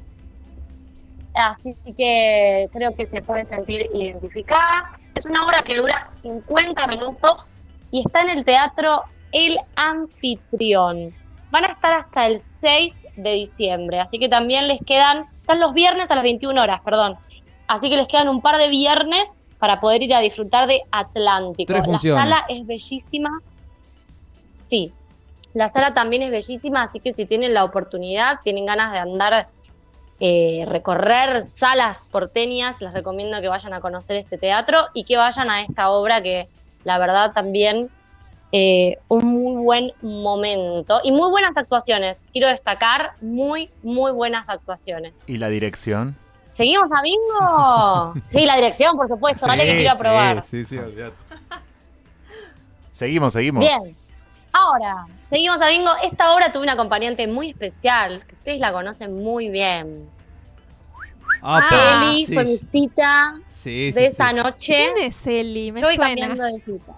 [1.34, 4.98] Así que creo que se puede sentir identificada.
[5.14, 7.60] Es una obra que dura 50 minutos
[7.90, 11.14] y está en el teatro El Anfitrión.
[11.50, 15.72] Van a estar hasta el 6 de diciembre, así que también les quedan, están los
[15.72, 17.16] viernes a las 21 horas, perdón.
[17.68, 21.72] Así que les quedan un par de viernes para poder ir a disfrutar de Atlántico.
[21.72, 23.40] Tres La sala es bellísima.
[24.62, 24.92] Sí,
[25.56, 29.48] la sala también es bellísima, así que si tienen la oportunidad, tienen ganas de andar,
[30.20, 35.48] eh, recorrer salas porteñas, les recomiendo que vayan a conocer este teatro y que vayan
[35.48, 36.48] a esta obra que
[36.84, 37.88] la verdad también
[38.52, 42.28] eh, un muy buen momento y muy buenas actuaciones.
[42.32, 45.24] Quiero destacar muy, muy buenas actuaciones.
[45.26, 46.16] ¿Y la dirección?
[46.56, 48.14] ¿Seguimos a Bingo?
[48.28, 50.42] sí, la dirección, por supuesto, dale que quiero aprobar.
[50.42, 51.16] Sí, sí, olvídate.
[52.92, 53.60] Seguimos, seguimos.
[53.60, 53.94] Bien.
[54.52, 55.90] Ahora, seguimos a Bingo.
[56.02, 60.08] Esta obra tuvo una acompañante muy especial, que ustedes la conocen muy bien.
[61.42, 62.32] Apa, Eli sí.
[62.34, 64.34] fue mi cita Sí, de sí, esa sí.
[64.36, 64.74] noche.
[64.94, 65.70] ¿Quién es Eli?
[65.72, 66.08] Me Yo voy suena.
[66.26, 66.92] cambiando de cita.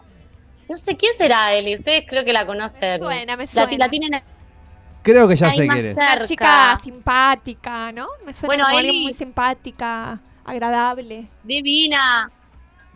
[0.69, 2.93] No sé quién será Eli, ustedes creo que la conocen.
[2.93, 3.77] Me suena, me La- suena.
[3.77, 4.23] La, tienen
[5.13, 5.97] Creo que ya ahí sé quién es.
[5.97, 8.07] Una chica simpática, ¿no?
[8.27, 11.27] Me suena Bueno, como alguien Eli- muy simpática, agradable.
[11.45, 12.31] divina.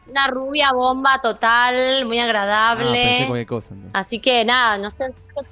[0.08, 2.92] Una rubia bomba total, muy Ah, agradable.
[3.04, 3.74] pensé cualquier cosa.
[3.74, 3.92] entonces.
[3.94, 5.04] Así que nada, no sé.
[5.36, 5.42] Yo,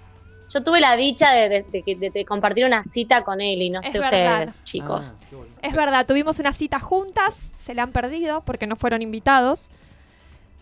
[0.52, 3.70] yo tuve la dicha de, de- de que- de- de compartir una cita con Eli,
[3.70, 4.40] no Es sé verdad.
[4.48, 5.16] ustedes, chicos.
[5.20, 5.54] Ah, bueno.
[5.62, 9.70] Es verdad, tuvimos una cita juntas, se la han perdido porque no fueron invitados.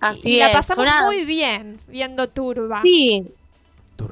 [0.01, 0.53] Así y la es.
[0.57, 2.83] pasamos una- muy bien viendo Turba.
[2.83, 3.33] Sí,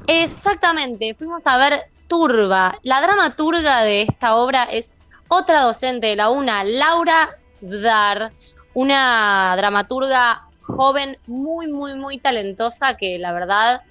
[0.07, 1.13] Exactamente.
[1.15, 2.77] Fuimos a ver Turba.
[2.83, 4.93] La dramaturga de esta obra es
[5.27, 8.31] otra docente de la UNA, Laura Svdar,
[8.73, 13.81] una dramaturga joven muy, muy, muy talentosa que la verdad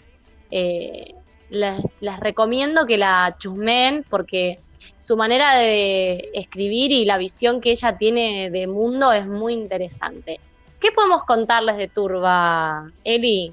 [0.50, 1.14] eh,
[1.50, 4.60] les, les recomiendo que la chusmeen porque
[4.98, 10.40] su manera de escribir y la visión que ella tiene de mundo es muy interesante.
[10.80, 13.52] ¿Qué podemos contarles de Turba, Eli?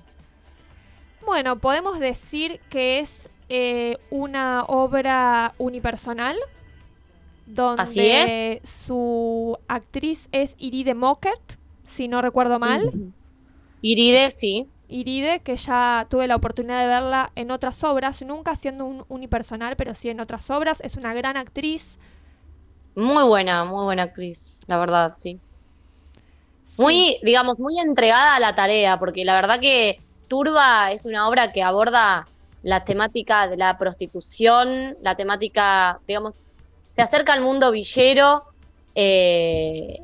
[1.26, 6.38] Bueno, podemos decir que es eh, una obra unipersonal
[7.44, 12.92] Así donde su actriz es Iride Mockert, si no recuerdo mal.
[13.82, 14.68] Iride, sí.
[14.88, 19.76] Iride, que ya tuve la oportunidad de verla en otras obras, nunca siendo un unipersonal,
[19.76, 20.80] pero sí en otras obras.
[20.82, 22.00] Es una gran actriz.
[22.96, 25.40] Muy buena, muy buena actriz, la verdad, sí.
[26.64, 26.82] Sí.
[26.82, 30.00] Muy, digamos, muy entregada a la tarea, porque la verdad que
[30.34, 32.26] Turba es una obra que aborda
[32.64, 36.42] la temática de la prostitución, la temática, digamos,
[36.90, 38.42] se acerca al mundo villero
[38.96, 40.02] eh,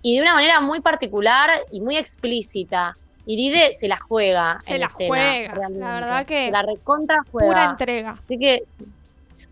[0.00, 2.96] y de una manera muy particular y muy explícita.
[3.26, 4.60] Iride se la juega.
[4.62, 5.84] Se en la escena, juega, realmente.
[5.84, 7.48] la verdad que la recontra juega.
[7.48, 8.10] Pura entrega.
[8.24, 8.62] Así que,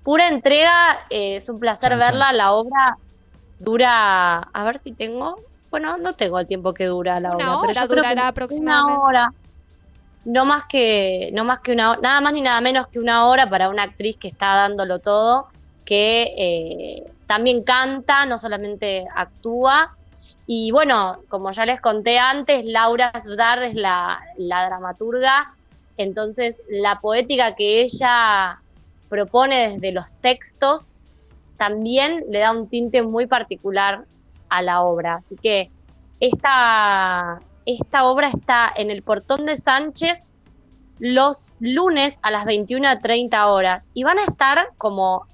[0.04, 2.32] pura entrega, eh, es un placer verla.
[2.32, 2.98] La obra
[3.58, 5.40] dura, a ver si tengo,
[5.72, 8.08] bueno, no tengo el tiempo que dura la Una obra, pero hora yo creo que
[8.10, 8.92] durará aproximadamente.
[8.92, 9.28] Una hora.
[10.24, 13.48] No más que, no más que una nada más ni nada menos que una hora
[13.48, 15.48] para una actriz que está dándolo todo,
[15.84, 19.96] que eh, también canta, no solamente actúa.
[20.46, 25.54] Y bueno, como ya les conté antes, Laura Sudar es la, la dramaturga,
[25.96, 28.60] entonces la poética que ella
[29.08, 31.06] propone desde los textos
[31.56, 34.04] también le da un tinte muy particular
[34.48, 35.16] a la obra.
[35.16, 35.70] Así que
[36.18, 37.40] esta,
[37.74, 40.38] esta obra está en el Portón de Sánchez
[40.98, 45.26] los lunes a las 21.30 horas y van a estar como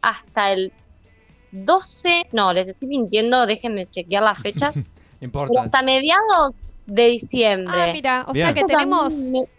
[0.00, 0.72] hasta el
[1.52, 4.74] 12, no, les estoy mintiendo, déjenme chequear las fechas,
[5.20, 5.62] Importa.
[5.62, 7.90] hasta mediados de diciembre.
[7.90, 8.46] Ah, mira, o Bien.
[8.46, 9.14] sea que tenemos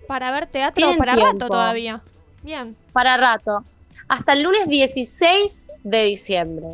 [0.08, 1.32] para ver teatro Tienen para tiempo.
[1.34, 2.02] rato todavía.
[2.42, 2.76] Bien.
[2.92, 3.64] para rato,
[4.10, 6.68] hasta el lunes 16 de diciembre.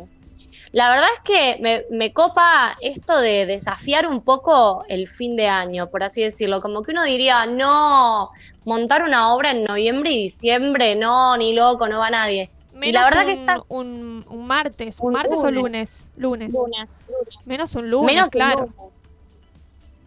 [0.72, 5.48] La verdad es que me, me copa esto de desafiar un poco el fin de
[5.48, 6.60] año, por así decirlo.
[6.60, 8.30] Como que uno diría, no,
[8.64, 12.50] montar una obra en noviembre y diciembre, no, ni loco, no va nadie.
[12.72, 14.98] Menos la verdad un, que está- un, un martes.
[15.00, 16.08] ¿Un Un martes o lunes.
[16.16, 16.52] lunes?
[16.52, 17.04] Lunes.
[17.08, 17.46] Lunes.
[17.48, 18.60] Menos un lunes, Menos un claro.
[18.60, 18.74] lunes.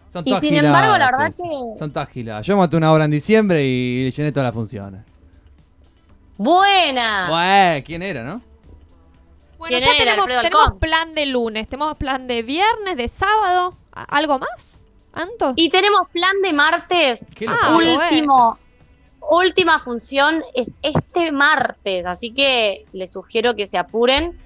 [0.07, 2.45] Son Y todas sin embargo, la verdad que- Son todas giladas.
[2.47, 5.01] Yo maté una hora en diciembre y llené todas las funciones.
[6.37, 7.27] Buena.
[7.29, 8.41] Bueno, ¿quién era, no?
[9.63, 13.77] Bueno, ¿Quién ya tenemos, tenemos plan de lunes, tenemos plan de viernes, de sábado.
[13.93, 14.81] ¿A- ¿Algo más?
[15.13, 15.53] ¿Anto?
[15.55, 17.25] Y tenemos plan de martes.
[17.33, 18.57] Qué Ah, último,
[19.31, 24.37] última función es este martes, así que les sugiero que se apuren.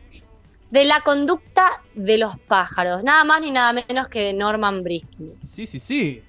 [0.70, 5.34] De la conducta de los pájaros, nada más ni nada menos que de Norman Briskin.
[5.44, 6.22] Sí, sí, sí.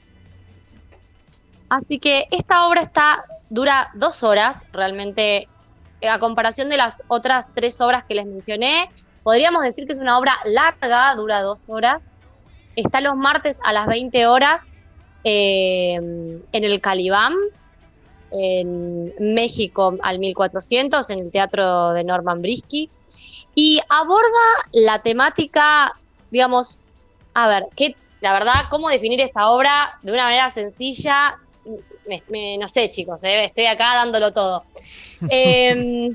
[1.69, 5.49] Así que esta obra está, dura dos horas, realmente,
[6.03, 8.89] a comparación de las otras tres obras que les mencioné,
[9.23, 12.03] podríamos decir que es una obra larga, dura dos horas.
[12.75, 14.81] Está los martes a las 20 horas
[15.25, 17.35] eh, en el Calibán,
[18.31, 22.93] en México al 1400, en el Teatro de Norman Brisky,
[23.55, 24.29] y aborda
[24.73, 25.93] la temática,
[26.31, 26.81] digamos,
[27.35, 31.35] a ver, ¿qué, la verdad, cómo definir esta obra de una manera sencilla,
[32.29, 34.67] me- no sé, chicos, eh, estoy acá dándolo todo.
[35.29, 36.13] Em,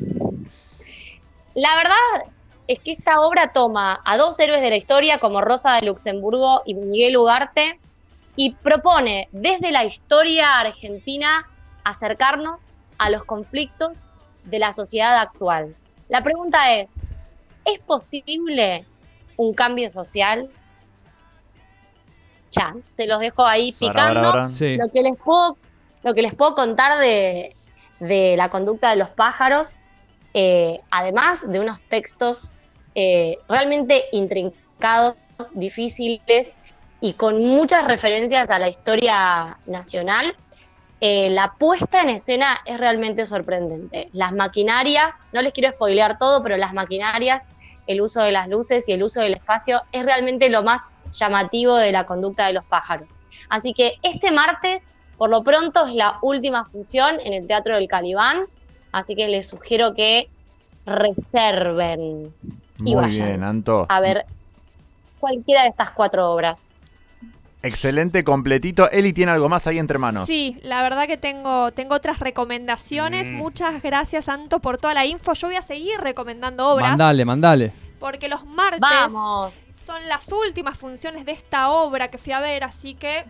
[1.55, 2.31] la verdad
[2.67, 6.61] es que esta obra toma a dos héroes de la historia como Rosa de Luxemburgo
[6.65, 7.79] y Miguel Ugarte
[8.35, 11.47] y propone desde la historia argentina
[11.83, 12.61] acercarnos
[12.97, 13.91] a los conflictos
[14.45, 15.75] de la sociedad actual.
[16.09, 16.93] La pregunta es,
[17.65, 18.85] ¿es posible
[19.37, 20.49] un cambio social?
[22.51, 23.99] Ya, se los dejo ahí picando.
[23.99, 24.51] Sarabarabran.
[24.51, 24.77] Sí.
[24.77, 25.57] Lo que les puedo,
[26.03, 27.55] lo que les puedo contar de,
[27.99, 29.77] de la conducta de los pájaros,
[30.33, 32.51] eh, además de unos textos
[32.95, 35.15] eh, realmente intrincados,
[35.53, 36.59] difíciles
[37.01, 40.35] y con muchas referencias a la historia nacional,
[41.01, 44.09] eh, la puesta en escena es realmente sorprendente.
[44.13, 47.45] Las maquinarias, no les quiero spoilear todo, pero las maquinarias,
[47.87, 50.81] el uso de las luces y el uso del espacio es realmente lo más
[51.11, 53.17] llamativo de la conducta de los pájaros.
[53.49, 54.87] Así que este martes,
[55.23, 58.43] por lo pronto, es la última función en el Teatro del Calibán,
[58.91, 60.27] así que les sugiero que
[60.85, 62.33] reserven
[62.79, 63.85] y Muy vayan bien, Anto.
[63.87, 64.25] a ver
[65.21, 66.89] cualquiera de estas cuatro obras.
[67.61, 68.91] Excelente, completito.
[68.91, 70.27] Eli tiene algo más ahí entre manos.
[70.27, 73.31] Sí, la verdad que tengo, tengo otras recomendaciones.
[73.31, 73.35] Mm.
[73.35, 75.31] Muchas gracias, Anto, por toda la info.
[75.35, 76.89] Yo voy a seguir recomendando obras.
[76.89, 77.71] Mandale, mandale.
[77.97, 79.53] Porque los martes Vamos.
[79.77, 83.23] son las últimas funciones de esta obra que fui a ver, así que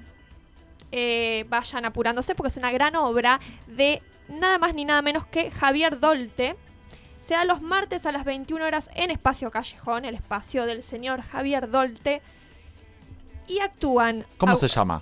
[0.95, 5.49] eh, vayan apurándose porque es una gran obra de nada más ni nada menos que
[5.49, 6.55] Javier Dolte.
[7.19, 11.21] Se da los martes a las 21 horas en Espacio Callejón, el espacio del señor
[11.21, 12.21] Javier Dolte.
[13.47, 14.25] Y actúan.
[14.37, 15.01] ¿Cómo se llama?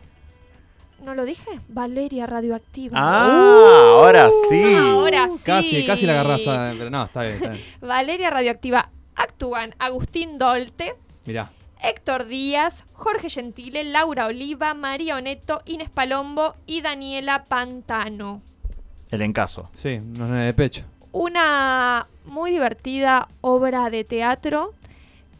[1.03, 1.59] ¿No lo dije?
[1.67, 2.97] Valeria Radioactiva.
[2.99, 4.63] Ah, ahora sí.
[4.77, 5.43] Ahora sí.
[5.43, 6.47] Casi, casi la agarrás.
[6.47, 7.63] a- Pero no, está bien, está bien.
[7.81, 8.89] Valeria Radioactiva.
[9.15, 11.51] Actúan Agustín Dolte, Mirá.
[11.81, 18.41] Héctor Díaz, Jorge Gentile, Laura Oliva, María Oneto, Inés Palombo y Daniela Pantano.
[19.09, 19.69] El encaso.
[19.73, 20.85] Sí, unos nenes de pecho.
[21.11, 24.73] Una muy divertida obra de teatro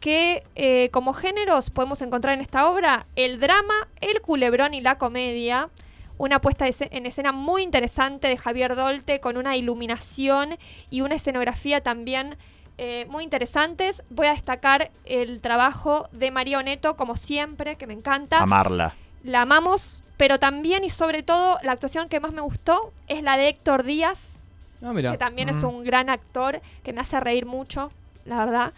[0.00, 4.98] que eh, como géneros podemos encontrar en esta obra el drama, el culebrón y la
[4.98, 5.70] comedia.
[6.18, 10.58] Una puesta en escena muy interesante de Javier Dolte con una iluminación
[10.90, 12.36] y una escenografía también
[12.78, 14.02] eh, muy interesantes.
[14.10, 18.38] Voy a destacar el trabajo de María Oneto, como siempre, que me encanta.
[18.40, 18.94] Amarla.
[19.24, 23.36] La amamos, pero también y sobre todo la actuación que más me gustó es la
[23.36, 24.40] de Héctor Díaz,
[24.82, 25.12] Ah, mira.
[25.12, 25.66] que también es Mm.
[25.68, 27.92] un gran actor, que me hace reír mucho,
[28.24, 28.72] la verdad.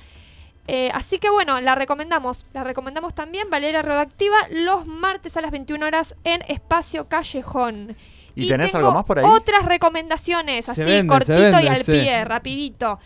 [0.66, 2.46] Eh, así que bueno, la recomendamos.
[2.54, 7.96] La recomendamos también, Valeria Radioactiva, los martes a las 21 horas en Espacio Callejón.
[8.34, 9.24] ¿Y tenés tengo algo más por ahí?
[9.28, 11.92] Otras recomendaciones, Se así, vende, cortito vende, y al sí.
[11.92, 12.98] pie, rapidito.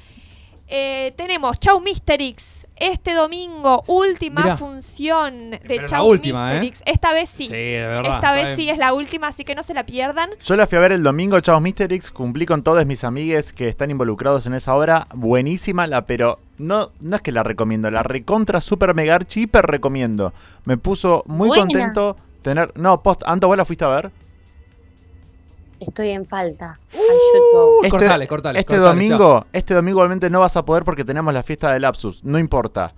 [0.70, 4.56] Eh, tenemos Chau Misterix este domingo, última Mirá.
[4.58, 6.60] función de Pero la Chau última, ¿eh?
[6.60, 6.82] Misterix.
[6.84, 7.46] Esta vez sí.
[7.46, 8.16] Sí, de verdad.
[8.16, 10.28] Esta vez sí es la última, así que no se la pierdan.
[10.44, 12.10] Yo la fui a ver el domingo, Chavos Misterix.
[12.10, 15.08] Cumplí con todos mis amigues que están involucrados en esa obra.
[15.14, 19.64] Buenísima, la pero no, no es que la recomiendo, la recontra super mega archi hiper
[19.64, 20.34] recomiendo.
[20.66, 21.62] Me puso muy Buena.
[21.64, 22.72] contento tener.
[22.76, 24.10] No, post, Anto, ¿vos la fuiste a ver?
[25.80, 26.78] Estoy en falta.
[26.92, 31.32] Uh, cortale, cortale, Este cortale, domingo, este domingo obviamente no vas a poder porque tenemos
[31.32, 32.24] la fiesta del Lapsus.
[32.24, 32.94] No importa.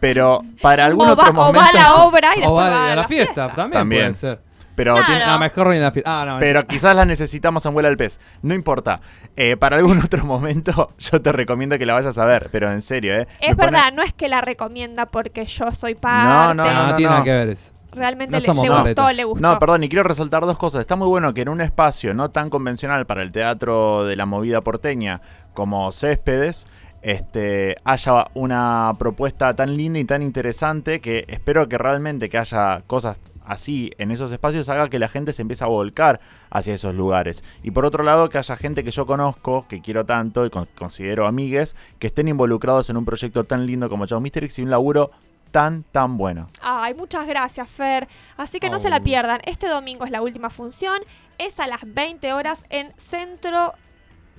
[0.00, 1.60] Pero para algún o, otro va, o momento.
[1.60, 4.02] va a la obra y O después va va a la fiesta, también, También.
[4.02, 4.40] puede ser.
[4.74, 5.06] Pero, Claro.
[5.06, 6.22] tiene- No, mejor ni en la fiesta.
[6.22, 8.18] Ah, no, pero quizás la necesitamos en Vuela al Pez.
[8.40, 9.00] No importa.
[9.36, 12.48] Eh, para algún otro momento, yo te recomiendo que la vayas a ver.
[12.50, 13.26] Pero en serio, ¿eh?
[13.40, 16.26] Es Me pone- verdad, no es que la recomienda porque yo soy parte.
[16.26, 17.14] No, no, no, no, tiene no.
[17.18, 17.70] nada que ver eso.
[17.92, 19.48] Realmente No le, somos le gustó, le gustó.
[19.48, 20.80] No, perdón, y quiero resaltar dos cosas.
[20.80, 24.26] Está muy bueno que en un espacio no tan convencional para el teatro de la
[24.26, 25.20] movida porteña
[25.54, 26.66] como Céspedes,
[27.02, 32.82] este, haya una propuesta tan linda y tan interesante que espero que realmente que haya
[32.86, 36.94] cosas así en esos espacios haga que la gente se empiece a volcar hacia esos
[36.94, 37.42] lugares.
[37.64, 40.68] Y por otro lado, que haya gente que yo conozco, que quiero tanto y con-
[40.78, 44.70] considero amigues, que estén involucrados en un proyecto tan lindo como Chau Misterix y un
[44.70, 45.10] laburo
[45.52, 46.48] tan, tan bueno.
[46.60, 48.08] Ay, muchas gracias, Fer.
[48.36, 49.02] Así que no se la Oh.
[49.02, 49.40] pierdan.
[49.44, 51.00] Este domingo es la última función.
[51.38, 53.74] Es a las 20 horas en Centro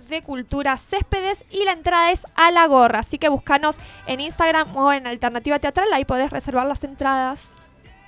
[0.10, 3.00] de Cultura Céspedes y la entrada es a la gorra.
[3.00, 5.88] Así que búscanos en Instagram o en Alternativa Teatral.
[5.94, 7.56] Ahí podés reservar las entradas.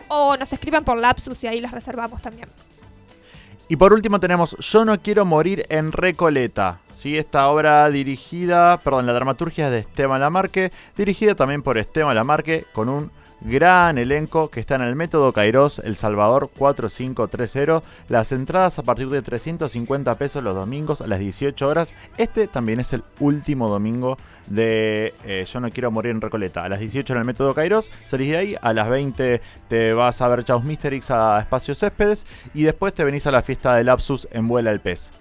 [0.10, 2.50] O nos escriben por Lapsus y ahí las reservamos también.
[3.68, 6.80] Y por último tenemos Yo no quiero morir en Recoleta.
[6.94, 7.18] ¿sí?
[7.18, 12.66] Esta obra dirigida, perdón, la dramaturgia es de Esteban Lamarque, dirigida también por Esteban Lamarque
[12.74, 13.12] con un
[13.48, 17.82] gran elenco que está en el método Kairos El Salvador 4530.
[18.10, 21.94] Las entradas a partir de 350 pesos los domingos a las 18 horas.
[22.18, 24.18] Este también es el último domingo
[24.48, 26.64] de eh, Yo no quiero morir en Recoleta.
[26.64, 30.22] A las 18 en el método Kairos, salís de ahí, a las 20 te vas
[30.22, 33.86] a ver Chaos Mysterix a Espacio Céspedes y después te venís a la fiesta del
[33.86, 35.12] Lapsus en Vuela el Pez.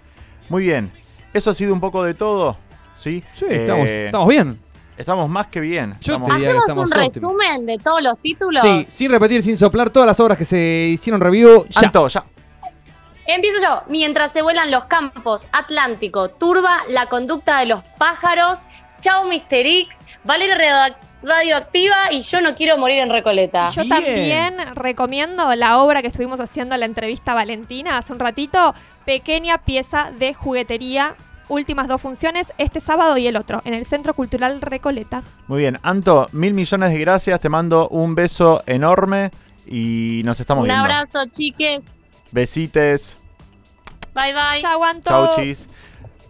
[0.49, 0.91] Muy bien,
[1.33, 2.57] eso ha sido un poco de todo.
[2.95, 4.64] Sí, Sí, Eh, estamos, estamos bien.
[4.97, 5.97] Estamos más que bien.
[5.99, 7.31] Yo Estamos- te diría que ¿Hacemos estamos un óptimos.
[7.43, 8.61] resumen de todos los títulos?
[8.61, 10.57] Sí, sin repetir, sin soplar todas las obras que se
[10.93, 11.65] hicieron review.
[11.69, 11.87] Ya.
[11.87, 12.23] Anto, ya.
[13.27, 13.81] Empiezo yo.
[13.89, 18.59] Mientras se vuelan los campos, Atlántico, Turba, La conducta de los pájaros,
[19.01, 19.87] Chao Mister X,
[20.23, 23.69] Valeria Redac- Radioactiva y Yo no quiero morir en Recoleta.
[23.71, 23.89] Yo Bien.
[23.95, 28.75] también recomiendo la obra que estuvimos haciendo en la entrevista a Valentina hace un ratito,
[29.05, 31.15] Pequeña pieza de juguetería,
[31.49, 35.23] últimas dos funciones, este sábado y el otro, en el Centro Cultural Recoleta.
[35.47, 37.39] Muy bien, Anto, mil millones de gracias.
[37.39, 39.31] Te mando un beso enorme
[39.65, 40.83] y nos estamos Un viendo.
[40.83, 41.81] abrazo, chiques.
[42.31, 43.17] Besites.
[44.13, 44.61] Bye bye.
[44.61, 45.09] Chau, Anto.
[45.09, 45.67] Chau, chis.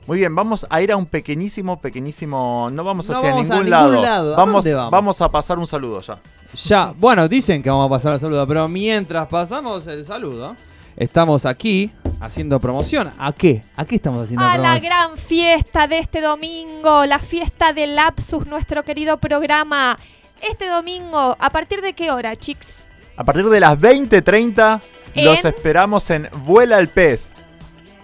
[0.08, 2.70] Muy bien, vamos a ir a un pequeñísimo, pequeñísimo.
[2.72, 4.02] No vamos No hacia vamos a ningún, ningún lado.
[4.02, 4.34] lado.
[4.36, 4.92] ¿A Vamos, dónde vamos?
[4.92, 6.20] vamos a pasar un saludo ya.
[6.64, 10.56] Ya, bueno, dicen que vamos a pasar al saludo, pero mientras pasamos el saludo,
[10.98, 13.12] estamos aquí haciendo promoción.
[13.18, 13.64] ¿A qué?
[13.76, 14.84] ¿A qué estamos haciendo A la promoción?
[14.84, 19.98] gran fiesta de este domingo, la fiesta de Lapsus, nuestro querido programa.
[20.42, 22.84] Este domingo, ¿a partir de qué hora, chicos?
[23.18, 24.82] A partir de las 20.30
[25.16, 27.32] los esperamos en Vuela el Pez.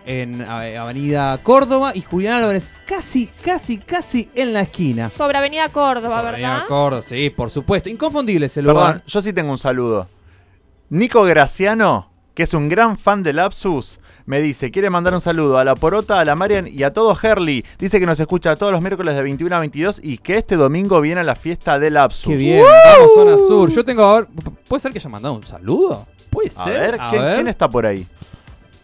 [0.06, 5.10] En Avenida Córdoba y Julián Álvarez casi, casi, casi en la esquina.
[5.10, 6.68] Sobre Avenida Córdoba, Sobre Avenida ¿verdad?
[6.68, 7.89] Córdoba, sí, por supuesto.
[7.89, 9.04] Inconfundible ese Perdón, lugar.
[9.06, 10.10] yo sí tengo un saludo.
[10.89, 15.58] Nico Graciano, que es un gran fan de Lapsus, me dice, quiere mandar un saludo
[15.58, 17.66] a la Porota, a la Marian y a todo Herley.
[17.78, 21.02] Dice que nos escucha todos los miércoles de 21 a 22 y que este domingo
[21.02, 22.28] viene a la fiesta de Lapsus.
[22.30, 23.70] Qué bien, vamos zona sur.
[23.70, 24.28] Yo tengo a ver,
[24.68, 26.06] ¿puede ser que haya mandado un saludo?
[26.30, 26.80] Puede A ser.
[26.92, 28.08] ver, ¿quién, quién está por ahí?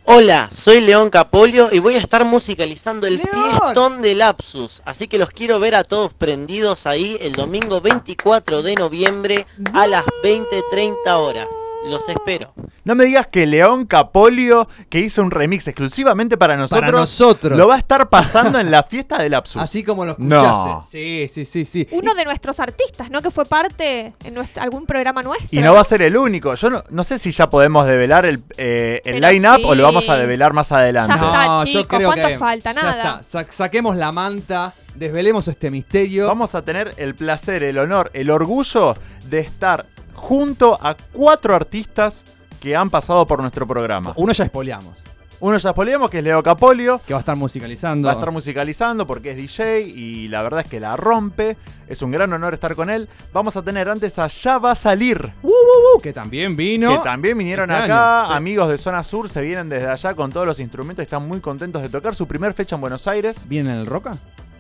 [0.10, 3.30] Hola, soy León Capolio y voy a estar musicalizando el ¡León!
[3.60, 4.82] fiestón de Lapsus.
[4.86, 9.86] Así que los quiero ver a todos prendidos ahí el domingo 24 de noviembre a
[9.86, 11.48] las 20.30 horas.
[11.92, 12.54] Los espero.
[12.84, 17.58] No me digas que León Capolio, que hizo un remix exclusivamente para nosotros, Para nosotros.
[17.58, 19.62] lo va a estar pasando en la fiesta de Lapsus.
[19.62, 20.46] Así como lo escuchaste.
[20.48, 20.86] No.
[20.90, 21.88] Sí, sí, sí, sí.
[21.92, 23.22] Uno de nuestros artistas, ¿no?
[23.22, 25.50] Que fue parte en nuestro, algún programa nuestro.
[25.52, 26.56] Y no va a ser el único.
[26.56, 29.64] Yo no, no sé si ya podemos develar el, eh, el line-up sí.
[29.66, 31.10] o lo vamos a develar más adelante.
[31.10, 32.72] Ya está, No, chicos, yo creo ¿cuánto que falta?
[32.74, 33.20] ya Nada.
[33.22, 33.44] está.
[33.46, 36.28] Sa- saquemos la manta, desvelemos este misterio.
[36.28, 38.96] Vamos a tener el placer, el honor, el orgullo
[39.30, 39.86] de estar
[40.18, 42.26] junto a cuatro artistas
[42.60, 44.14] que han pasado por nuestro programa.
[44.18, 45.04] Uno ya espoleamos,
[45.40, 47.00] Uno ya spoileamos, que es Leo Capolio.
[47.06, 48.08] que va a estar musicalizando.
[48.08, 51.56] Va a estar musicalizando porque es DJ y la verdad es que la rompe.
[51.88, 53.08] Es un gran honor estar con él.
[53.32, 55.32] Vamos a tener antes a Ya va a salir.
[55.44, 56.90] Uh, uh, uh, que también vino.
[56.98, 58.34] Que también vinieron Este acá, año, sí.
[58.34, 61.84] amigos de Zona Sur, se vienen desde allá con todos los instrumentos, están muy contentos
[61.84, 63.48] de tocar su primer fecha en Buenos Aires.
[63.48, 64.18] ¿Viene en el Roca?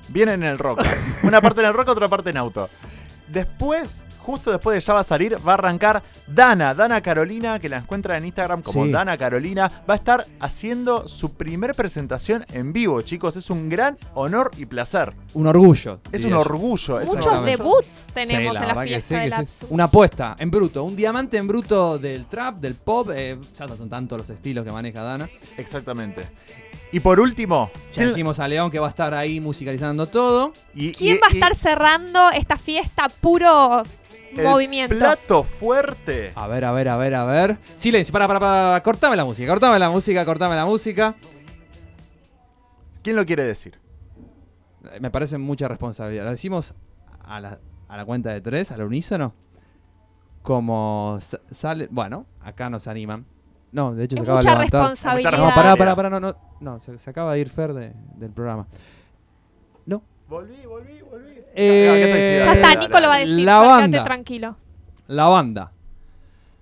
[0.09, 0.81] Vienen en el rock.
[1.23, 2.69] Una parte en el rock, otra parte en auto.
[3.27, 7.69] Después, justo después de ya va a salir, va a arrancar Dana, Dana Carolina, que
[7.69, 8.91] la encuentran en Instagram como Sí.
[8.91, 9.71] Dana Carolina.
[9.89, 13.37] Va a estar haciendo su primer presentación en vivo, chicos.
[13.37, 15.13] Es un gran honor y placer.
[15.33, 16.01] Un orgullo.
[16.11, 16.39] Es un yo.
[16.41, 16.99] orgullo.
[16.99, 17.57] Es un Muchos orgullo.
[17.57, 19.29] debuts tenemos Sí, en la fiesta sí.
[19.29, 19.69] Lapsus.
[19.69, 23.09] Una apuesta en bruto, un diamante en bruto del trap, del pop.
[23.13, 25.29] eh, ya no son tantos los estilos que maneja Dana.
[25.57, 26.27] Exactamente.
[26.91, 30.53] Y por último, Ya ¿quién- dijimos a León que va a estar ahí musicalizando todo.
[30.73, 33.83] y- ¿Quién y- va a y estar cerrando esta fiesta puro
[34.39, 34.97] el movimiento?
[34.97, 36.31] Plato fuerte.
[36.35, 37.57] A ver, a ver, a ver, a ver.
[37.75, 38.83] Silencio, para, para, para.
[38.83, 41.15] Cortame la música, cortame la música, cortame la música.
[43.03, 43.79] ¿Quién lo quiere decir?
[44.91, 46.25] Eh, Me parece mucha responsabilidad.
[46.25, 46.73] Lo decimos
[47.23, 49.33] a la, a la cuenta de tres, al unísono.
[50.43, 51.87] Como sa- sale.
[51.91, 53.25] Bueno, acá nos animan.
[53.71, 54.81] No, de hecho Es se acaba de mucha levantar.
[54.81, 55.31] responsabilidad.
[55.31, 56.09] No, pará, pará, pará.
[56.09, 58.65] No, no, no se, se acaba de ir Fer de- del programa.
[59.85, 60.01] No.
[60.29, 61.36] Volví, volví, volví.
[61.59, 63.39] Eh, Ya está, Nico lo va a decir.
[63.39, 64.03] La banda.
[64.03, 64.57] Tranquilo.
[65.07, 65.71] La banda.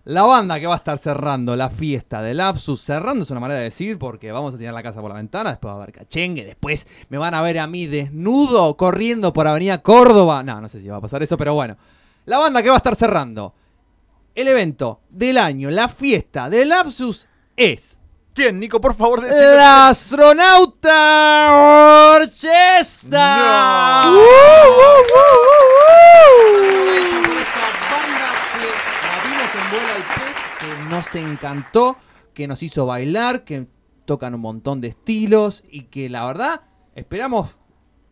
[0.05, 2.79] La banda que va a estar cerrando la fiesta del Lapsus.
[2.79, 5.49] Cerrando es una manera de decir porque vamos a tirar la casa por la ventana.
[5.49, 6.45] Después va a haber cachengue.
[6.45, 10.43] Después me van a ver a mí desnudo corriendo por Avenida Córdoba.
[10.43, 11.75] No, no sé si va a pasar eso, pero bueno.
[12.25, 13.53] La banda que va a estar cerrando
[14.35, 17.27] el evento del año, la fiesta del Lapsus
[17.57, 17.99] es.
[18.35, 18.81] ¿Quién, Nico?
[18.81, 19.55] Por favor, decime.
[19.55, 21.53] La Astronauta
[22.17, 23.37] Orchestra.
[24.11, 24.19] No.
[26.65, 28.67] Aprovecho por esta banda que
[29.07, 29.61] la vimos en
[29.95, 31.95] al Pez, que nos encantó,
[32.33, 33.67] que nos hizo bailar, que
[34.03, 36.59] tocan un montón de estilos y que la verdad
[36.93, 37.55] esperamos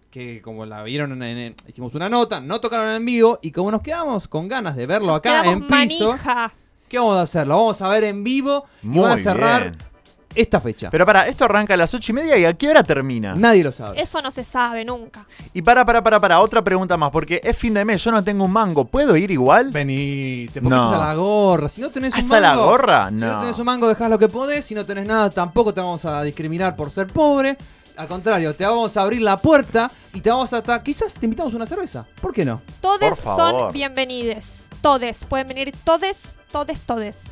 [0.09, 3.71] que como la vieron en, en- hicimos una nota, no tocaron en vivo y como
[3.71, 6.53] nos quedamos con ganas de verlo acá en piso, manija.
[6.87, 7.45] ¿qué vamos a hacer?
[7.45, 9.92] Lo vamos a ver en vivo y Muy van a cerrar bien.
[10.35, 10.89] Esta fecha.
[10.89, 13.33] Pero para, esto arranca a las ocho y media y a qué hora termina.
[13.35, 14.01] Nadie lo sabe.
[14.01, 15.25] Eso no se sabe nunca.
[15.53, 18.23] Y para, para, para, para, otra pregunta más, porque es fin de mes, yo no
[18.23, 19.69] tengo un mango, ¿puedo ir igual?
[19.71, 20.69] Vení, te No.
[20.69, 21.69] pones a la gorra.
[21.69, 23.09] Si no tenés un ¿Hasta la mango, gorra?
[23.09, 23.39] Si no No.
[23.39, 24.65] tenés un mango, dejás lo que podés.
[24.65, 27.57] Si no tenés nada, tampoco te vamos a discriminar por ser pobre.
[27.95, 30.81] Al contrario, te vamos a abrir la puerta y te vamos a hasta.
[30.81, 32.05] Quizás te invitamos a una cerveza.
[32.21, 32.61] ¿Por qué no?
[32.81, 34.69] Todes Por son bienvenides.
[34.81, 35.25] Todes.
[35.25, 37.23] Pueden venir todes, todes, todes.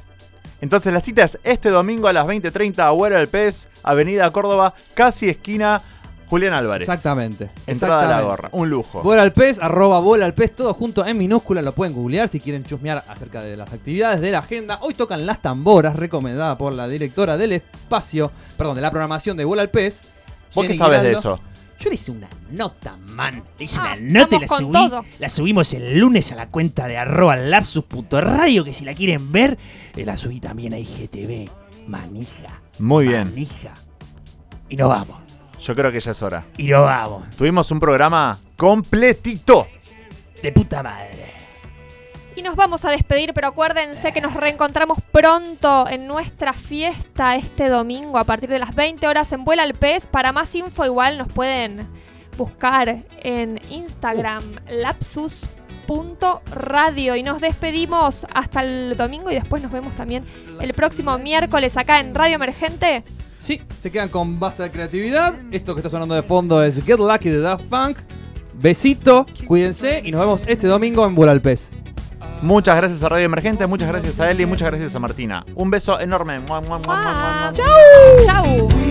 [0.62, 5.28] Entonces la cita es este domingo a las 20.30 Agüero del Pez, Avenida Córdoba, casi
[5.28, 5.82] esquina
[6.32, 6.88] Julián Álvarez.
[6.88, 7.50] Exactamente.
[7.68, 8.26] Entrada a la exactamente.
[8.30, 9.02] gorra, un lujo.
[9.02, 12.40] Bola al pez, arroba bola al pez, todo junto en minúscula, lo pueden googlear si
[12.40, 14.78] quieren chusmear acerca de las actividades de la agenda.
[14.82, 19.44] Hoy tocan las tamboras, recomendada por la directora del espacio, perdón, de la programación de
[19.44, 20.04] Bola al pez.
[20.56, 21.42] ¿Vos qué sabes de eso?
[21.82, 23.44] Yo le hice una nota, man.
[23.58, 25.06] Le hice Ah, una nota y la, subí, todo.
[25.20, 29.58] la subimos el lunes a la cuenta de arroba lapsus.radio, que si la quieren ver,
[29.96, 31.50] eh, la subí también a IGTV.
[31.88, 33.24] Manija, Muy bien.
[33.30, 33.74] manija.
[34.70, 35.18] Y nos vamos,
[35.60, 36.46] Yo creo que ya es hora.
[36.58, 37.30] y nos vamos.
[37.36, 39.68] Tuvimos un programa completito.
[40.44, 41.31] De puta madre.
[42.36, 47.68] Y nos vamos a despedir, pero acuérdense que nos reencontramos pronto en nuestra fiesta este
[47.68, 50.08] domingo a partir de las 20 horas en Vuela al Pez.
[50.08, 51.90] Para más info igual nos pueden
[52.38, 55.48] buscar en Instagram lapsus.radio
[57.18, 60.24] y nos despedimos hasta el domingo y después nos vemos también
[60.62, 63.04] el próximo miércoles acá en Radio Emergente.
[63.40, 65.34] Sí, se quedan con basta de creatividad.
[65.52, 67.98] Esto que está sonando de fondo es Get Lucky de Daft Punk.
[68.54, 71.72] Besito, cuídense y nos vemos este domingo en Bola al Pez.
[72.42, 75.46] Muchas gracias a Radio Emergente, muchas gracias a Eli, muchas gracias a Martina.
[75.56, 76.40] Un beso enorme.
[76.40, 77.54] Mua, mua, mua, mua, mua, mua.
[77.54, 77.66] ¡Chau!
[78.26, 78.91] ¡Chau!